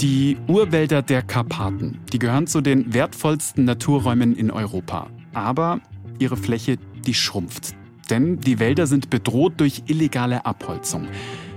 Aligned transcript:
Die 0.00 0.36
Urwälder 0.46 1.00
der 1.00 1.22
Karpaten, 1.22 1.98
die 2.12 2.18
gehören 2.18 2.46
zu 2.46 2.60
den 2.60 2.92
wertvollsten 2.92 3.64
Naturräumen 3.64 4.36
in 4.36 4.50
Europa. 4.50 5.06
Aber 5.32 5.80
ihre 6.18 6.36
Fläche, 6.36 6.76
die 7.06 7.14
schrumpft. 7.14 7.74
Denn 8.10 8.38
die 8.38 8.58
Wälder 8.58 8.86
sind 8.86 9.08
bedroht 9.08 9.54
durch 9.56 9.84
illegale 9.86 10.44
Abholzung. 10.44 11.08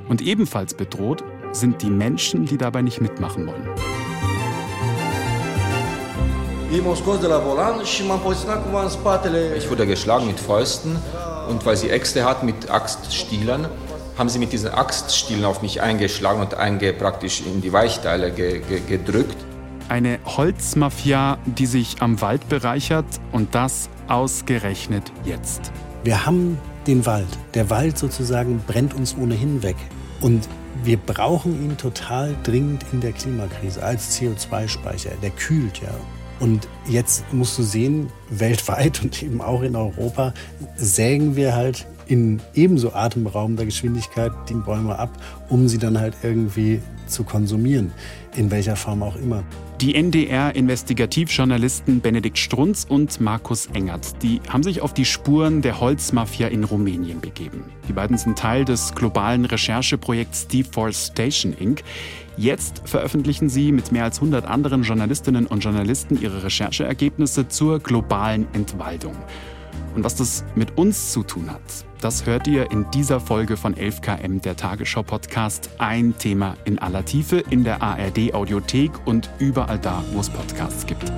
Und 0.07 0.21
ebenfalls 0.21 0.73
bedroht 0.73 1.21
sind 1.51 1.81
die 1.81 1.89
Menschen, 1.89 2.45
die 2.45 2.57
dabei 2.57 2.81
nicht 2.81 3.01
mitmachen 3.01 3.45
wollen. 3.45 3.67
Ich 6.71 6.81
wurde 9.69 9.85
geschlagen 9.85 10.27
mit 10.27 10.39
Fäusten 10.39 10.95
und 11.49 11.65
weil 11.65 11.75
sie 11.75 11.89
Äxte 11.89 12.23
hat 12.23 12.43
mit 12.43 12.71
Axtstielern, 12.71 13.67
haben 14.19 14.27
sie 14.27 14.37
mit 14.37 14.51
diesen 14.51 14.71
Axtstielen 14.71 15.45
auf 15.45 15.61
mich 15.61 15.81
eingeschlagen 15.81 16.41
und 16.41 16.53
einge 16.53 16.91
praktisch 16.91 17.41
in 17.41 17.61
die 17.61 17.71
Weichteile 17.71 18.31
ge 18.31 18.59
ge 18.59 18.81
gedrückt. 18.85 19.37
Eine 19.87 20.19
Holzmafia, 20.25 21.39
die 21.45 21.65
sich 21.65 22.01
am 22.01 22.19
Wald 22.19 22.47
bereichert 22.49 23.05
und 23.31 23.55
das 23.55 23.89
ausgerechnet 24.09 25.11
jetzt. 25.23 25.71
Wir 26.03 26.25
haben 26.25 26.59
den 26.85 27.05
Wald. 27.05 27.29
Der 27.53 27.69
Wald 27.69 27.97
sozusagen 27.97 28.61
brennt 28.67 28.93
uns 28.93 29.15
ohnehin 29.17 29.63
weg. 29.63 29.77
Und 30.19 30.49
wir 30.83 30.97
brauchen 30.97 31.53
ihn 31.63 31.77
total 31.77 32.35
dringend 32.43 32.83
in 32.91 32.99
der 32.99 33.13
Klimakrise 33.13 33.81
als 33.81 34.19
CO2-Speicher. 34.19 35.11
Der 35.23 35.29
kühlt 35.29 35.81
ja. 35.81 35.93
Und 36.41 36.67
jetzt 36.87 37.23
musst 37.33 37.57
du 37.57 37.63
sehen, 37.63 38.11
weltweit 38.29 39.01
und 39.01 39.23
eben 39.23 39.41
auch 39.41 39.61
in 39.61 39.75
Europa 39.75 40.33
sägen 40.75 41.35
wir 41.37 41.55
halt 41.55 41.85
in 42.09 42.41
ebenso 42.55 42.93
atemberaubender 42.93 43.65
Geschwindigkeit 43.65 44.31
die 44.49 44.55
Bäume 44.55 44.97
ab, 44.97 45.11
um 45.47 45.67
sie 45.67 45.77
dann 45.77 45.99
halt 45.99 46.15
irgendwie 46.23 46.81
zu 47.05 47.23
konsumieren, 47.23 47.91
in 48.35 48.51
welcher 48.51 48.75
Form 48.75 49.03
auch 49.03 49.15
immer. 49.15 49.43
Die 49.79 49.95
NDR-Investigativjournalisten 49.95 52.01
Benedikt 52.01 52.37
Strunz 52.37 52.85
und 52.87 53.21
Markus 53.21 53.67
Engert, 53.67 54.21
die 54.21 54.41
haben 54.49 54.63
sich 54.63 54.81
auf 54.81 54.93
die 54.93 55.05
Spuren 55.05 55.61
der 55.61 55.79
Holzmafia 55.79 56.49
in 56.49 56.65
Rumänien 56.65 57.21
begeben. 57.21 57.63
Die 57.87 57.93
beiden 57.93 58.17
sind 58.17 58.37
Teil 58.37 58.65
des 58.65 58.93
globalen 58.93 59.45
Rechercheprojekts 59.45 60.47
Deforestation 60.47 61.53
Inc. 61.53 61.83
Jetzt 62.35 62.81
veröffentlichen 62.85 63.49
sie 63.49 63.71
mit 63.71 63.91
mehr 63.91 64.03
als 64.03 64.17
100 64.17 64.45
anderen 64.45 64.83
Journalistinnen 64.83 65.47
und 65.47 65.63
Journalisten 65.63 66.21
ihre 66.21 66.43
Rechercheergebnisse 66.43 67.47
zur 67.47 67.79
globalen 67.79 68.47
Entwaldung. 68.53 69.15
Und 69.95 70.03
was 70.03 70.15
das 70.15 70.43
mit 70.55 70.77
uns 70.77 71.11
zu 71.11 71.23
tun 71.23 71.49
hat, 71.49 71.61
das 72.01 72.25
hört 72.25 72.47
ihr 72.47 72.71
in 72.71 72.89
dieser 72.91 73.19
Folge 73.19 73.57
von 73.57 73.75
11KM, 73.75 74.41
der 74.41 74.55
Tagesschau-Podcast. 74.55 75.69
Ein 75.79 76.17
Thema 76.17 76.55
in 76.63 76.79
aller 76.79 77.03
Tiefe 77.03 77.43
in 77.49 77.63
der 77.63 77.81
ARD-Audiothek 77.81 78.91
und 79.05 79.29
überall 79.39 79.79
da, 79.79 80.03
wo 80.13 80.21
es 80.21 80.29
Podcasts 80.29 80.85
gibt. 80.85 81.11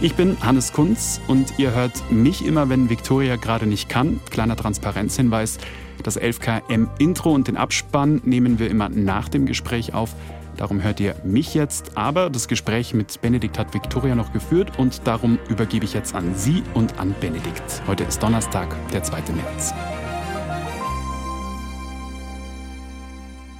Ich 0.00 0.14
bin 0.14 0.36
Hannes 0.40 0.72
Kunz 0.72 1.20
und 1.26 1.58
ihr 1.58 1.74
hört 1.74 2.10
mich 2.10 2.46
immer, 2.46 2.68
wenn 2.68 2.90
Viktoria 2.90 3.36
gerade 3.36 3.66
nicht 3.66 3.88
kann. 3.88 4.20
Kleiner 4.30 4.56
Transparenzhinweis. 4.56 5.58
Das 6.02 6.20
11KM 6.20 6.88
Intro 6.98 7.32
und 7.32 7.48
den 7.48 7.56
Abspann 7.56 8.20
nehmen 8.24 8.58
wir 8.58 8.70
immer 8.70 8.88
nach 8.88 9.28
dem 9.28 9.46
Gespräch 9.46 9.94
auf. 9.94 10.14
Darum 10.56 10.82
hört 10.82 11.00
ihr 11.00 11.14
mich 11.22 11.54
jetzt, 11.54 11.96
aber 11.96 12.30
das 12.30 12.48
Gespräch 12.48 12.94
mit 12.94 13.20
Benedikt 13.20 13.58
hat 13.58 13.74
Viktoria 13.74 14.14
noch 14.14 14.32
geführt 14.32 14.78
und 14.78 15.06
darum 15.06 15.38
übergebe 15.50 15.84
ich 15.84 15.92
jetzt 15.92 16.14
an 16.14 16.34
Sie 16.34 16.62
und 16.72 16.98
an 16.98 17.14
Benedikt. 17.20 17.82
Heute 17.86 18.04
ist 18.04 18.22
Donnerstag, 18.22 18.74
der 18.92 19.02
2. 19.02 19.18
März. 19.34 19.74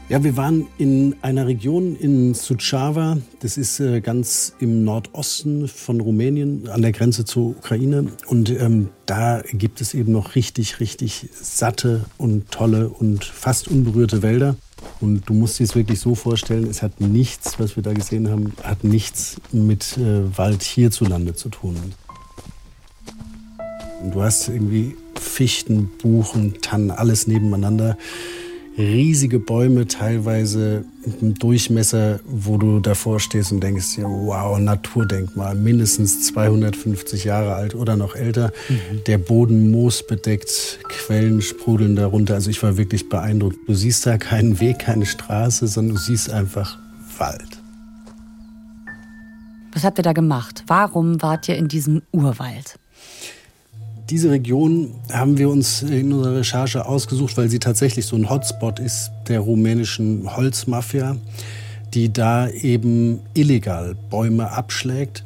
Ja, 0.08 0.22
wir 0.22 0.36
waren 0.36 0.68
in 0.78 1.16
einer 1.20 1.48
Region 1.48 1.96
in 1.96 2.32
Suceava, 2.32 3.18
das 3.40 3.58
ist 3.58 3.80
äh, 3.80 4.00
ganz 4.00 4.54
im 4.60 4.84
Nordosten 4.84 5.66
von 5.66 6.00
Rumänien, 6.00 6.68
an 6.68 6.80
der 6.80 6.92
Grenze 6.92 7.24
zur 7.24 7.48
Ukraine. 7.48 8.06
Und 8.28 8.48
ähm, 8.50 8.90
da 9.06 9.42
gibt 9.52 9.80
es 9.80 9.94
eben 9.94 10.12
noch 10.12 10.36
richtig, 10.36 10.78
richtig 10.78 11.28
satte 11.34 12.04
und 12.18 12.52
tolle 12.52 12.88
und 12.88 13.24
fast 13.24 13.66
unberührte 13.66 14.22
Wälder. 14.22 14.54
Und 15.00 15.28
du 15.28 15.34
musst 15.34 15.58
dir 15.58 15.64
es 15.64 15.74
wirklich 15.74 16.00
so 16.00 16.14
vorstellen, 16.14 16.68
es 16.68 16.82
hat 16.82 17.00
nichts, 17.00 17.58
was 17.58 17.76
wir 17.76 17.82
da 17.82 17.92
gesehen 17.92 18.30
haben, 18.30 18.52
hat 18.62 18.82
nichts 18.82 19.36
mit 19.52 19.98
äh, 19.98 20.36
Wald 20.36 20.62
hierzulande 20.62 21.34
zu 21.34 21.50
tun. 21.50 21.76
Und 24.02 24.14
du 24.14 24.22
hast 24.22 24.48
irgendwie 24.48 24.96
Fichten, 25.14 25.90
Buchen, 26.00 26.60
Tannen, 26.62 26.90
alles 26.90 27.26
nebeneinander 27.26 27.98
riesige 28.78 29.38
Bäume, 29.38 29.86
teilweise 29.86 30.84
mit 31.04 31.22
einem 31.22 31.34
Durchmesser, 31.34 32.20
wo 32.26 32.58
du 32.58 32.80
davor 32.80 33.20
stehst 33.20 33.52
und 33.52 33.60
denkst, 33.60 33.96
ja, 33.96 34.04
wow, 34.04 34.58
Naturdenkmal, 34.58 35.54
mindestens 35.54 36.26
250 36.26 37.24
Jahre 37.24 37.54
alt 37.54 37.74
oder 37.74 37.96
noch 37.96 38.14
älter. 38.14 38.52
Mhm. 38.68 39.04
Der 39.06 39.18
Boden 39.18 39.70
moosbedeckt, 39.70 40.80
Quellen 40.88 41.40
sprudeln 41.40 41.96
darunter. 41.96 42.34
Also 42.34 42.50
ich 42.50 42.62
war 42.62 42.76
wirklich 42.76 43.08
beeindruckt. 43.08 43.56
Du 43.66 43.74
siehst 43.74 44.04
da 44.06 44.18
keinen 44.18 44.60
Weg, 44.60 44.80
keine 44.80 45.06
Straße, 45.06 45.66
sondern 45.68 45.96
du 45.96 46.00
siehst 46.00 46.30
einfach 46.30 46.78
Wald. 47.18 47.62
Was 49.72 49.84
habt 49.84 49.98
ihr 49.98 50.04
da 50.04 50.12
gemacht? 50.12 50.64
Warum 50.66 51.20
wart 51.22 51.48
ihr 51.48 51.56
in 51.56 51.68
diesem 51.68 52.02
Urwald? 52.12 52.78
Diese 54.10 54.30
Region 54.30 54.94
haben 55.12 55.36
wir 55.36 55.48
uns 55.48 55.82
in 55.82 56.12
unserer 56.12 56.36
Recherche 56.36 56.86
ausgesucht, 56.86 57.36
weil 57.36 57.48
sie 57.48 57.58
tatsächlich 57.58 58.06
so 58.06 58.14
ein 58.14 58.30
Hotspot 58.30 58.78
ist 58.78 59.10
der 59.26 59.40
rumänischen 59.40 60.36
Holzmafia, 60.36 61.16
die 61.92 62.12
da 62.12 62.48
eben 62.48 63.18
illegal 63.34 63.96
Bäume 64.08 64.52
abschlägt. 64.52 65.24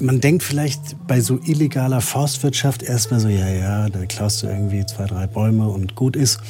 Man 0.00 0.22
denkt 0.22 0.42
vielleicht 0.42 0.96
bei 1.06 1.20
so 1.20 1.38
illegaler 1.44 2.00
Forstwirtschaft 2.00 2.82
erstmal 2.82 3.20
so, 3.20 3.28
ja, 3.28 3.48
ja, 3.50 3.90
da 3.90 4.06
klaust 4.06 4.42
du 4.42 4.46
irgendwie 4.46 4.86
zwei, 4.86 5.04
drei 5.04 5.26
Bäume 5.26 5.68
und 5.68 5.94
gut 5.94 6.16
ist. 6.16 6.40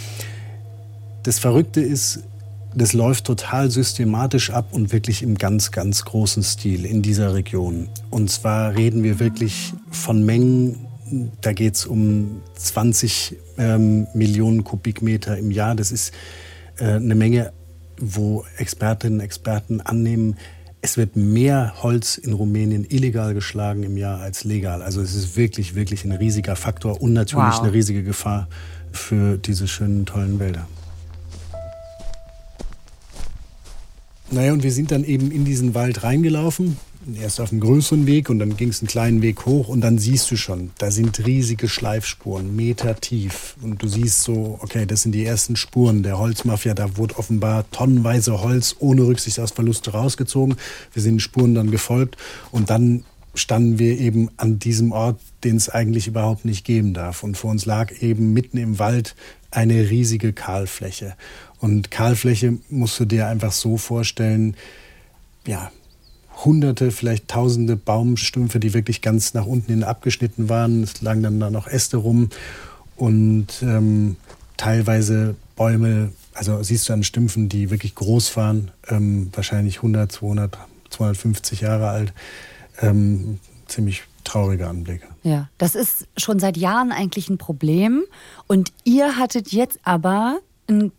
Das 1.25 1.41
Verrückte 1.41 1.81
ist, 1.81 2.21
das 2.75 2.93
läuft 2.93 3.25
total 3.25 3.71
systematisch 3.71 4.51
ab 4.51 4.69
und 4.73 4.93
wirklich 4.93 5.23
im 5.23 5.37
ganz, 5.37 5.71
ganz 5.71 6.05
großen 6.05 6.43
Stil 6.43 6.85
in 6.85 7.03
dieser 7.03 7.35
Region. 7.35 7.89
Und 8.11 8.31
zwar 8.31 8.75
reden 8.75 9.03
wir 9.03 9.21
wirklich 9.21 9.73
von 9.91 10.25
Mengen, 10.25 10.87
da 11.41 11.53
geht 11.53 11.77
es 11.77 11.87
um 11.87 12.43
20 12.57 13.37
ähm, 13.59 14.07
Millionen 14.15 14.65
Kubikmeter 14.65 15.39
im 15.39 15.51
Jahr. 15.51 15.75
Das 15.75 15.93
ist 15.93 16.13
äh, 16.79 16.95
eine 16.95 17.15
Menge, 17.15 17.53
wo 17.99 18.45
Expertinnen 18.57 19.21
und 19.21 19.25
Experten 19.25 19.81
annehmen, 19.81 20.37
es 20.85 20.99
wird 20.99 21.17
mehr 21.17 21.83
Holz 21.83 22.19
in 22.19 22.35
Rumänien 22.35 22.85
illegal 22.87 23.33
geschlagen 23.33 23.85
im 23.85 23.97
Jahr 23.97 24.21
als 24.21 24.45
legal. 24.45 24.83
Also 24.83 25.01
es 25.01 25.15
ist 25.15 25.35
wirklich, 25.35 25.75
wirklich 25.75 26.05
ein 26.05 26.13
riesiger 26.13 26.57
Faktor 26.57 27.01
und 27.01 27.15
natürlich 27.15 27.55
wow. 27.55 27.63
eine 27.63 27.73
riesige 27.73 28.03
Gefahr 28.03 28.49
für 28.93 29.39
diese 29.39 29.67
schönen, 29.67 30.05
tollen 30.05 30.39
Wälder. 30.39 30.69
Naja, 34.35 34.53
und 34.53 34.65
wir 34.65 34.73
sind 34.73 34.91
dann 34.91 35.05
eben 35.05 35.31
in 35.31 35.45
diesen 35.45 35.75
Wald 35.75 36.03
reingelaufen. 36.03 36.77
Erst 37.23 37.41
auf 37.41 37.53
einem 37.53 37.61
größeren 37.61 38.07
Weg 38.07 38.31
und 38.31 38.41
dann 38.41 38.57
ging 38.57 38.71
es 38.71 38.81
einen 38.81 38.89
kleinen 38.89 39.23
Weg 39.23 39.47
hoch 39.47 39.69
und 39.69 39.81
dann 39.81 39.99
siehst 39.99 40.29
du 40.31 40.37
schon, 40.37 40.73
da 40.79 40.91
sind 40.91 41.25
riesige 41.25 41.69
Schleifspuren, 41.69 42.57
Meter 42.57 42.97
tief. 42.97 43.55
Und 43.63 43.81
du 43.81 43.87
siehst 43.87 44.25
so, 44.25 44.59
okay, 44.61 44.87
das 44.87 45.03
sind 45.03 45.13
die 45.13 45.25
ersten 45.25 45.55
Spuren 45.55 46.03
der 46.03 46.19
Holzmafia. 46.19 46.75
Da 46.75 46.97
wurde 46.97 47.17
offenbar 47.17 47.71
tonnenweise 47.71 48.43
Holz 48.43 48.75
ohne 48.81 49.07
Rücksicht 49.07 49.39
auf 49.39 49.51
Verluste 49.51 49.93
rausgezogen. 49.93 50.57
Wir 50.93 51.03
sind 51.03 51.15
den 51.15 51.21
Spuren 51.21 51.55
dann 51.55 51.71
gefolgt 51.71 52.17
und 52.51 52.71
dann 52.71 53.05
standen 53.37 53.79
wir 53.79 53.99
eben 54.01 54.31
an 54.37 54.59
diesem 54.59 54.91
Ort, 54.91 55.21
den 55.45 55.57
es 55.57 55.69
eigentlich 55.69 56.09
überhaupt 56.09 56.45
nicht 56.45 56.65
geben 56.65 56.93
darf. 56.93 57.23
Und 57.23 57.37
vor 57.37 57.53
uns 57.53 57.67
lag 57.67 57.93
eben 58.01 58.33
mitten 58.33 58.57
im 58.57 58.81
Wald 58.81 59.15
eine 59.55 59.91
riesige 59.91 60.33
Kahlfläche. 60.33 61.15
Und 61.65 61.91
Kahlfläche 61.91 62.59
musst 62.69 63.01
du 63.01 63.07
dir 63.07 63.27
einfach 63.27 63.53
so 63.53 63.79
vorstellen, 63.79 64.55
ja, 65.47 65.73
hunderte, 66.45 66.91
vielleicht 66.91 67.29
tausende 67.29 67.75
Baumstümpfe, 67.75 68.61
die 68.61 68.75
wirklich 68.75 69.01
ganz 69.01 69.33
nach 69.33 69.47
unten 69.47 69.73
hin 69.73 69.83
abgeschnitten 69.83 70.51
waren. 70.51 70.83
Es 70.83 71.01
lagen 71.01 71.23
dann 71.23 71.41
da 71.41 71.49
noch 71.49 71.67
Äste 71.67 71.97
rum 71.97 72.29
und 72.97 73.47
ähm, 73.63 74.17
teilweise 74.59 75.37
Bäume, 75.57 76.13
also 76.35 76.63
siehst 76.63 76.91
du 76.91 76.93
an 76.93 77.03
Stümpfen, 77.03 77.49
die 77.49 77.71
wirklich 77.71 77.95
groß 77.95 78.37
waren, 78.37 78.71
ähm, 78.91 79.31
wahrscheinlich 79.33 79.77
100, 79.77 80.13
200, 80.13 80.59
250 80.91 81.63
Jahre 81.63 81.89
alt. 81.89 82.13
Ähm, 82.83 83.41
ziemlich 83.69 84.03
traurige 84.23 84.69
Anblicke. 84.69 85.07
Ja, 85.23 85.49
das 85.57 85.77
ist 85.77 86.09
schon 86.19 86.41
seit 86.41 86.59
Jahren 86.59 86.93
eigentlich 86.93 87.31
ein 87.31 87.39
Problem. 87.39 88.03
Und 88.49 88.71
ihr 88.85 89.17
hattet 89.17 89.51
jetzt 89.53 89.79
aber 89.83 90.41
einen 90.69 90.93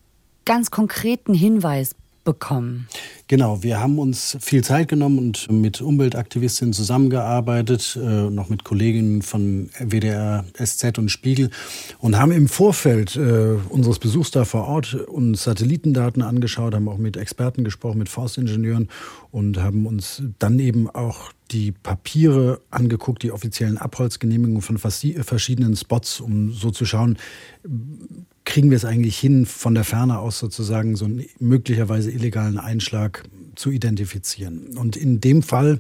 ganz 0.45 0.71
konkreten 0.71 1.33
Hinweis 1.33 1.95
bekommen. 2.25 2.87
Genau, 3.27 3.63
wir 3.63 3.79
haben 3.79 3.97
uns 3.97 4.37
viel 4.41 4.63
Zeit 4.63 4.87
genommen 4.87 5.17
und 5.17 5.49
mit 5.49 5.79
Umweltaktivistinnen 5.81 6.73
zusammengearbeitet, 6.73 7.97
äh, 8.01 8.29
noch 8.29 8.49
mit 8.49 8.63
Kolleginnen 8.63 9.21
von 9.21 9.69
WDR, 9.79 10.43
SZ 10.53 10.97
und 10.97 11.09
Spiegel 11.09 11.49
und 11.99 12.17
haben 12.17 12.31
im 12.31 12.47
Vorfeld 12.47 13.15
äh, 13.15 13.55
unseres 13.69 13.99
Besuchs 13.99 14.31
da 14.31 14.43
vor 14.43 14.67
Ort 14.67 14.95
uns 14.95 15.43
Satellitendaten 15.43 16.21
angeschaut, 16.21 16.75
haben 16.75 16.89
auch 16.89 16.97
mit 16.97 17.15
Experten 17.15 17.63
gesprochen, 17.63 17.99
mit 17.99 18.09
Forstingenieuren 18.09 18.89
und 19.31 19.61
haben 19.61 19.85
uns 19.85 20.21
dann 20.39 20.59
eben 20.59 20.89
auch 20.89 21.31
die 21.51 21.71
Papiere 21.71 22.61
angeguckt, 22.71 23.23
die 23.23 23.31
offiziellen 23.31 23.77
Abholzgenehmigungen 23.77 24.61
von 24.61 24.77
verschiedenen 24.77 25.75
Spots, 25.75 26.19
um 26.19 26.51
so 26.51 26.71
zu 26.71 26.85
schauen, 26.85 27.17
kriegen 28.45 28.69
wir 28.69 28.77
es 28.77 28.85
eigentlich 28.85 29.17
hin, 29.17 29.45
von 29.45 29.75
der 29.75 29.83
Ferne 29.83 30.19
aus 30.19 30.39
sozusagen 30.39 30.95
so 30.95 31.05
einen 31.05 31.25
möglicherweise 31.39 32.11
illegalen 32.11 32.57
Einschlag 32.57 33.23
zu 33.55 33.71
identifizieren. 33.71 34.77
Und 34.77 34.95
in 34.95 35.21
dem 35.21 35.43
Fall 35.43 35.79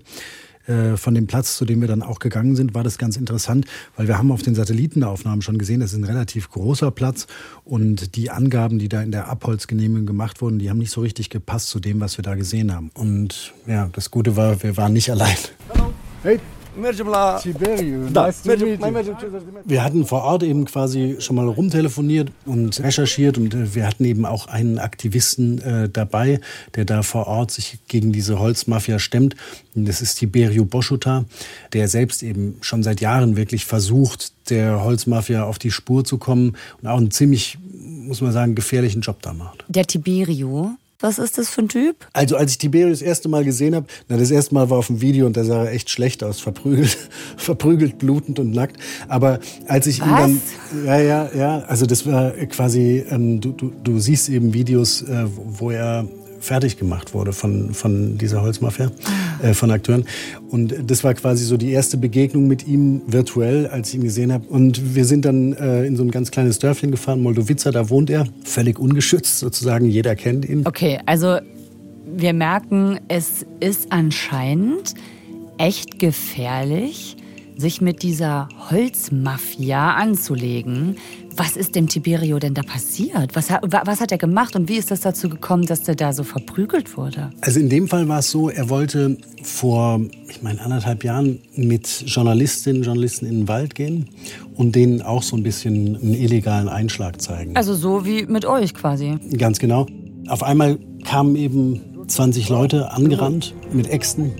äh, 0.67 0.97
von 0.97 1.13
dem 1.13 1.27
Platz, 1.27 1.57
zu 1.57 1.65
dem 1.65 1.81
wir 1.81 1.87
dann 1.87 2.01
auch 2.01 2.19
gegangen 2.19 2.55
sind, 2.55 2.73
war 2.73 2.83
das 2.83 2.97
ganz 2.97 3.17
interessant, 3.17 3.65
weil 3.95 4.07
wir 4.07 4.17
haben 4.17 4.31
auf 4.31 4.41
den 4.41 4.55
Satellitenaufnahmen 4.55 5.41
schon 5.41 5.57
gesehen, 5.57 5.79
das 5.79 5.93
ist 5.93 5.99
ein 5.99 6.03
relativ 6.03 6.49
großer 6.49 6.91
Platz 6.91 7.27
und 7.63 8.15
die 8.15 8.31
Angaben, 8.31 8.79
die 8.79 8.89
da 8.89 9.01
in 9.01 9.11
der 9.11 9.27
Abholzgenehmigung 9.27 10.05
gemacht 10.05 10.41
wurden, 10.41 10.59
die 10.59 10.69
haben 10.69 10.79
nicht 10.79 10.91
so 10.91 11.01
richtig 11.01 11.29
gepasst 11.29 11.69
zu 11.69 11.79
dem, 11.79 11.99
was 11.99 12.17
wir 12.17 12.23
da 12.23 12.35
gesehen 12.35 12.73
haben. 12.73 12.91
Und 12.93 13.53
ja, 13.67 13.89
das 13.93 14.11
Gute 14.11 14.35
war, 14.35 14.61
wir 14.63 14.77
waren 14.77 14.93
nicht 14.93 15.11
allein. 15.11 15.37
Hey, 16.23 16.39
wir 19.65 19.83
hatten 19.83 20.05
vor 20.05 20.23
Ort 20.23 20.43
eben 20.43 20.65
quasi 20.65 21.17
schon 21.19 21.35
mal 21.35 21.47
rumtelefoniert 21.47 22.31
und 22.45 22.79
recherchiert 22.81 23.37
und 23.37 23.53
äh, 23.53 23.75
wir 23.75 23.87
hatten 23.87 24.05
eben 24.05 24.25
auch 24.25 24.47
einen 24.47 24.79
Aktivisten 24.79 25.61
äh, 25.61 25.89
dabei, 25.89 26.39
der 26.75 26.85
da 26.85 27.03
vor 27.03 27.27
Ort 27.27 27.51
sich 27.51 27.79
gegen 27.87 28.11
diese 28.11 28.39
Holzmafia 28.39 28.99
stemmt. 28.99 29.35
Das 29.73 30.01
ist 30.01 30.15
Tiberio 30.15 30.65
Boschuta, 30.65 31.25
der 31.73 31.87
selbst 31.87 32.23
eben 32.23 32.57
schon 32.61 32.83
seit 32.83 33.01
Jahren 33.01 33.35
wirklich 33.35 33.65
versucht, 33.65 34.33
der 34.49 34.83
Holzmafia 34.83 35.43
auf 35.43 35.59
die 35.59 35.71
Spur 35.71 36.03
zu 36.05 36.17
kommen 36.17 36.55
und 36.81 36.87
auch 36.87 36.97
einen 36.97 37.11
ziemlich, 37.11 37.57
muss 37.73 38.21
man 38.21 38.31
sagen, 38.31 38.55
gefährlichen 38.55 39.01
Job 39.01 39.21
da 39.21 39.33
macht. 39.33 39.65
Der 39.67 39.85
Tiberio, 39.85 40.75
was 40.99 41.19
ist 41.19 41.37
das 41.37 41.49
für 41.49 41.61
ein 41.61 41.69
Typ? 41.69 42.07
Also 42.13 42.37
als 42.37 42.51
ich 42.51 42.57
Tiberius 42.57 42.99
das 42.99 43.07
erste 43.07 43.29
Mal 43.29 43.43
gesehen 43.43 43.75
habe, 43.75 43.87
na 44.07 44.17
das 44.17 44.31
erste 44.31 44.53
Mal 44.53 44.69
war 44.69 44.77
auf 44.77 44.87
dem 44.87 45.01
Video 45.01 45.25
und 45.25 45.35
da 45.35 45.43
sah 45.43 45.65
er 45.65 45.71
echt 45.71 45.89
schlecht 45.89 46.23
aus, 46.23 46.39
verprügelt, 46.39 46.97
verprügelt, 47.37 47.97
blutend 47.97 48.39
und 48.39 48.51
nackt. 48.51 48.77
Aber 49.07 49.39
als 49.67 49.87
ich 49.87 50.01
Was? 50.01 50.07
ihn 50.07 50.41
dann, 50.73 50.85
ja 50.85 50.99
ja 50.99 51.29
ja, 51.35 51.59
also 51.67 51.85
das 51.85 52.05
war 52.05 52.31
quasi, 52.31 53.05
ähm, 53.09 53.41
du, 53.41 53.51
du, 53.51 53.71
du 53.83 53.99
siehst 53.99 54.29
eben 54.29 54.53
Videos, 54.53 55.01
äh, 55.01 55.25
wo 55.27 55.71
er 55.71 56.07
fertig 56.45 56.77
gemacht 56.77 57.13
wurde 57.13 57.33
von, 57.33 57.73
von 57.73 58.17
dieser 58.17 58.41
Holzmafia, 58.41 58.91
äh, 59.41 59.53
von 59.53 59.71
Akteuren. 59.71 60.05
Und 60.49 60.73
das 60.87 61.03
war 61.03 61.13
quasi 61.13 61.43
so 61.43 61.57
die 61.57 61.71
erste 61.71 61.97
Begegnung 61.97 62.47
mit 62.47 62.67
ihm 62.67 63.01
virtuell, 63.07 63.67
als 63.67 63.89
ich 63.89 63.95
ihn 63.95 64.03
gesehen 64.03 64.31
habe. 64.31 64.47
Und 64.47 64.95
wir 64.95 65.05
sind 65.05 65.25
dann 65.25 65.53
äh, 65.53 65.85
in 65.85 65.95
so 65.95 66.03
ein 66.03 66.11
ganz 66.11 66.31
kleines 66.31 66.59
Dörfchen 66.59 66.91
gefahren, 66.91 67.21
Moldowica, 67.21 67.71
da 67.71 67.89
wohnt 67.89 68.09
er, 68.09 68.27
völlig 68.43 68.79
ungeschützt 68.79 69.39
sozusagen, 69.39 69.85
jeder 69.85 70.15
kennt 70.15 70.47
ihn. 70.47 70.61
Okay, 70.65 70.99
also 71.05 71.39
wir 72.05 72.33
merken, 72.33 72.99
es 73.07 73.45
ist 73.59 73.91
anscheinend 73.91 74.93
echt 75.57 75.99
gefährlich, 75.99 77.17
sich 77.57 77.81
mit 77.81 78.03
dieser 78.03 78.49
Holzmafia 78.69 79.95
anzulegen. 79.95 80.97
Was 81.37 81.57
ist 81.57 81.75
dem 81.75 81.89
Tiberio 81.89 82.39
denn 82.39 82.53
da 82.53 82.61
passiert? 82.61 83.35
Was, 83.35 83.49
was 83.49 83.99
hat 83.99 84.11
er 84.11 84.17
gemacht 84.17 84.55
und 84.55 84.69
wie 84.69 84.77
ist 84.77 84.89
das 84.89 85.01
dazu 85.01 85.27
gekommen, 85.27 85.65
dass 85.65 85.83
der 85.83 85.95
da 85.95 86.13
so 86.13 86.23
verprügelt 86.23 86.95
wurde? 86.95 87.31
Also 87.41 87.59
in 87.59 87.69
dem 87.69 87.89
Fall 87.89 88.07
war 88.07 88.19
es 88.19 88.31
so, 88.31 88.49
er 88.49 88.69
wollte 88.69 89.17
vor, 89.43 89.99
ich 90.29 90.41
meine, 90.41 90.61
anderthalb 90.61 91.03
Jahren 91.03 91.41
mit 91.55 92.03
Journalistinnen 92.05 92.81
und 92.81 92.85
Journalisten 92.85 93.25
in 93.25 93.39
den 93.39 93.47
Wald 93.49 93.75
gehen 93.75 94.09
und 94.55 94.75
denen 94.75 95.01
auch 95.01 95.23
so 95.23 95.35
ein 95.35 95.43
bisschen 95.43 95.97
einen 95.97 96.13
illegalen 96.13 96.69
Einschlag 96.69 97.21
zeigen. 97.21 97.55
Also 97.57 97.73
so 97.73 98.05
wie 98.05 98.25
mit 98.25 98.45
euch 98.45 98.73
quasi. 98.73 99.17
Ganz 99.37 99.59
genau. 99.59 99.87
Auf 100.29 100.41
einmal 100.41 100.79
kamen 101.03 101.35
eben 101.35 101.81
20 102.07 102.47
Leute 102.47 102.91
angerannt 102.91 103.53
mit 103.73 103.89
Äxten. 103.89 104.31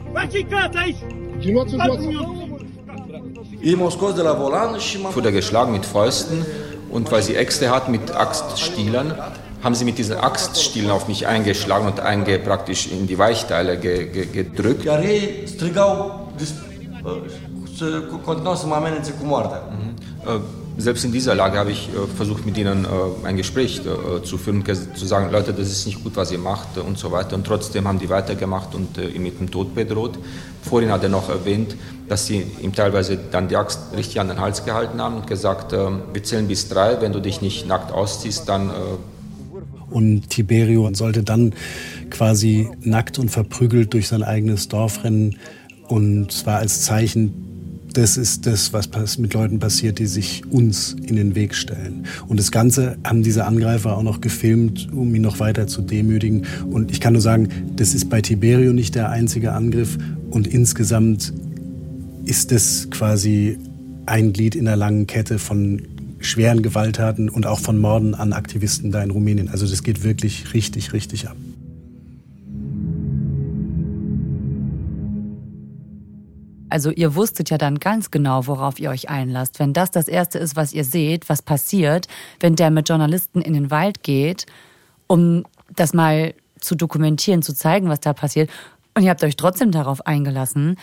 Wurde 5.14 5.32
geschlagen 5.32 5.72
mit 5.74 5.86
Fäusten 5.86 6.46
und 6.96 7.12
weil 7.12 7.22
sie 7.22 7.36
Äxte 7.36 7.70
hat 7.72 7.90
mit 7.90 8.16
Axtstielern, 8.16 9.14
haben 9.62 9.76
sie 9.76 9.84
mit 9.84 9.98
diesen 9.98 10.18
Axtstielen 10.18 10.90
auf 10.90 11.10
mich 11.10 11.28
eingeschlagen 11.28 11.88
und 11.88 12.00
einge 12.00 12.40
praktisch 12.40 12.88
in 12.90 13.06
die 13.06 13.18
Weichteile 13.18 13.78
ge, 13.78 14.08
ge, 14.08 14.26
gedrückt. 14.28 14.86
Mhm 20.26 20.65
selbst 20.78 21.06
in 21.06 21.12
dieser 21.12 21.36
Lage 21.36 21.58
habe 21.58 21.72
ich 21.72 21.90
äh, 21.90 22.08
versucht, 22.16 22.46
mit 22.46 22.58
ihnen 22.58 22.86
äh, 22.86 23.28
ein 23.28 23.38
Gespräch 23.38 23.82
äh, 23.82 24.24
zu 24.24 24.38
führen, 24.38 24.64
zu 24.66 25.06
sagen, 25.06 25.32
Leute, 25.32 25.54
das 25.54 25.72
ist 25.72 25.86
nicht 25.86 26.04
gut, 26.04 26.16
was 26.16 26.32
ihr 26.32 26.38
macht 26.38 26.78
und 26.78 26.98
so 26.98 27.12
weiter. 27.12 27.36
Und 27.36 27.46
trotzdem 27.48 27.88
haben 27.88 28.00
die 28.00 28.10
weitergemacht 28.10 28.76
und 28.76 28.98
ihn 28.98 29.24
mit 29.24 29.40
dem 29.40 29.50
Tod 29.50 29.74
bedroht. 29.74 30.18
Vorhin 30.62 30.92
hat 30.92 31.04
er 31.04 31.10
noch 31.10 31.30
erwähnt, 31.30 31.76
dass 32.10 32.26
sie 32.26 32.46
ihm 32.62 32.74
teilweise 32.74 33.18
dann 33.32 33.48
die 33.48 33.56
Axt 33.56 33.80
richtig 33.96 34.20
an 34.20 34.28
den 34.28 34.40
Hals 34.40 34.66
gehalten 34.66 35.02
haben 35.02 35.18
und 35.18 35.28
gesagt, 35.28 35.72
wir 35.72 36.24
zählen 36.24 36.48
bis 36.48 36.70
drei, 36.70 37.00
wenn 37.02 37.14
du 37.14 37.20
dich 37.20 37.42
nicht 37.42 37.68
nackt 37.68 37.92
ausziehst, 37.92 38.50
dann... 38.50 38.72
Und 39.92 40.30
Tiberio 40.30 40.90
sollte 40.94 41.24
dann 41.24 41.54
quasi 42.10 42.70
nackt 42.82 43.20
und 43.20 43.30
verprügelt 43.30 43.94
durch 43.94 44.08
sein 44.08 44.24
eigenes 44.24 44.68
Dorf 44.68 45.04
rennen 45.04 45.38
und 45.88 46.32
zwar 46.32 46.58
als 46.58 46.82
Zeichen 46.82 47.55
das 47.98 48.18
ist 48.18 48.46
das, 48.46 48.74
was 48.74 49.18
mit 49.18 49.34
Leuten 49.34 49.60
passiert, 49.60 50.00
die 50.00 50.06
sich 50.06 50.44
uns 50.52 50.96
in 51.06 51.16
den 51.16 51.34
Weg 51.34 51.56
stellen. 51.56 52.06
Und 52.28 52.40
das 52.40 52.52
Ganze 52.52 52.98
haben 53.06 53.24
diese 53.24 53.46
Angreifer 53.46 53.98
auch 53.98 54.04
noch 54.04 54.20
gefilmt, 54.22 54.90
um 54.92 55.16
ihn 55.16 55.22
noch 55.22 55.40
weiter 55.40 55.68
zu 55.68 55.82
demütigen. 55.82 56.46
Und 56.70 56.92
ich 56.92 57.00
kann 57.00 57.14
nur 57.14 57.22
sagen, 57.22 57.50
das 57.76 57.94
ist 57.94 58.10
bei 58.10 58.22
Tiberio 58.22 58.74
nicht 58.74 58.96
der 58.96 59.10
einzige 59.10 59.54
Angriff. 59.54 59.98
Und 60.30 60.48
insgesamt 60.48 61.34
ist 62.26 62.52
das 62.52 62.90
quasi 62.90 63.58
ein 64.06 64.34
Glied 64.34 64.56
in 64.56 64.66
der 64.66 64.76
langen 64.76 65.08
Kette 65.08 65.40
von 65.40 65.82
schweren 66.20 66.62
Gewalttaten 66.64 67.30
und 67.30 67.46
auch 67.46 67.60
von 67.60 67.78
Morden 67.78 68.14
an 68.14 68.34
Aktivisten 68.34 68.92
da 68.92 69.02
in 69.04 69.12
Rumänien. 69.12 69.50
Also 69.50 69.68
das 69.68 69.84
geht 69.84 70.04
wirklich 70.04 70.54
richtig, 70.54 70.92
richtig 70.92 71.30
ab. 71.30 71.38
Also 76.76 76.92
ihr 76.92 77.16
wusstet 77.16 77.50
ja 77.50 77.58
dann 77.58 77.80
ganz 77.80 78.12
genau, 78.12 78.48
worauf 78.48 78.80
ihr 78.82 78.90
euch 78.90 79.08
einlasst. 79.08 79.60
Wenn 79.60 79.72
das 79.72 79.92
das 79.92 80.10
Erste 80.10 80.40
ist, 80.40 80.58
was 80.58 80.74
ihr 80.74 80.84
seht, 80.84 81.30
was 81.30 81.42
passiert, 81.42 82.10
wenn 82.42 82.58
der 82.58 82.70
mit 82.70 82.90
Journalisten 82.90 83.40
in 83.40 83.54
den 83.54 83.72
Wald 83.72 84.04
geht, 84.04 84.46
um 85.08 85.46
das 85.74 85.94
mal 85.94 86.34
zu 86.60 86.76
dokumentieren, 86.76 87.42
zu 87.42 87.56
zeigen, 87.56 87.88
was 87.88 88.02
da 88.02 88.12
passiert. 88.12 88.50
Und 88.94 89.04
ihr 89.04 89.10
habt 89.10 89.24
euch 89.24 89.38
trotzdem 89.38 89.72
darauf 89.72 90.06
eingelassen. 90.06 90.76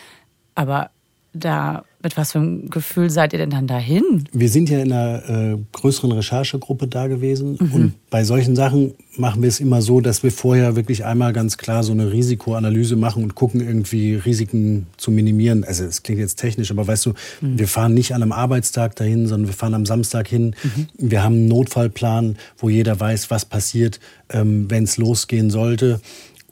Aber 0.54 0.88
da, 1.34 1.84
mit 2.02 2.16
was 2.16 2.32
für 2.32 2.38
einem 2.38 2.70
Gefühl 2.70 3.10
seid 3.10 3.32
ihr 3.32 3.38
denn 3.38 3.50
dann 3.50 3.66
dahin? 3.66 4.24
Wir 4.32 4.48
sind 4.48 4.68
ja 4.68 4.80
in 4.80 4.92
einer 4.92 5.28
äh, 5.28 5.58
größeren 5.72 6.12
Recherchegruppe 6.12 6.88
da 6.88 7.06
gewesen. 7.06 7.56
Mhm. 7.60 7.72
Und 7.72 7.92
bei 8.10 8.24
solchen 8.24 8.56
Sachen 8.56 8.94
machen 9.16 9.42
wir 9.42 9.48
es 9.48 9.60
immer 9.60 9.82
so, 9.82 10.00
dass 10.00 10.22
wir 10.22 10.32
vorher 10.32 10.76
wirklich 10.76 11.04
einmal 11.04 11.32
ganz 11.32 11.58
klar 11.58 11.82
so 11.82 11.92
eine 11.92 12.12
Risikoanalyse 12.12 12.96
machen 12.96 13.22
und 13.22 13.34
gucken, 13.34 13.60
irgendwie 13.60 14.14
Risiken 14.14 14.86
zu 14.96 15.10
minimieren. 15.10 15.64
Also 15.64 15.84
es 15.84 16.02
klingt 16.02 16.20
jetzt 16.20 16.36
technisch, 16.36 16.70
aber 16.70 16.86
weißt 16.86 17.06
du, 17.06 17.10
mhm. 17.40 17.58
wir 17.58 17.68
fahren 17.68 17.94
nicht 17.94 18.14
an 18.14 18.22
einem 18.22 18.32
Arbeitstag 18.32 18.96
dahin, 18.96 19.26
sondern 19.26 19.48
wir 19.48 19.54
fahren 19.54 19.74
am 19.74 19.86
Samstag 19.86 20.28
hin. 20.28 20.54
Mhm. 20.62 20.88
Wir 20.98 21.22
haben 21.22 21.34
einen 21.34 21.48
Notfallplan, 21.48 22.36
wo 22.58 22.68
jeder 22.68 22.98
weiß, 22.98 23.30
was 23.30 23.44
passiert, 23.44 24.00
ähm, 24.30 24.70
wenn 24.70 24.84
es 24.84 24.96
losgehen 24.96 25.50
sollte. 25.50 26.00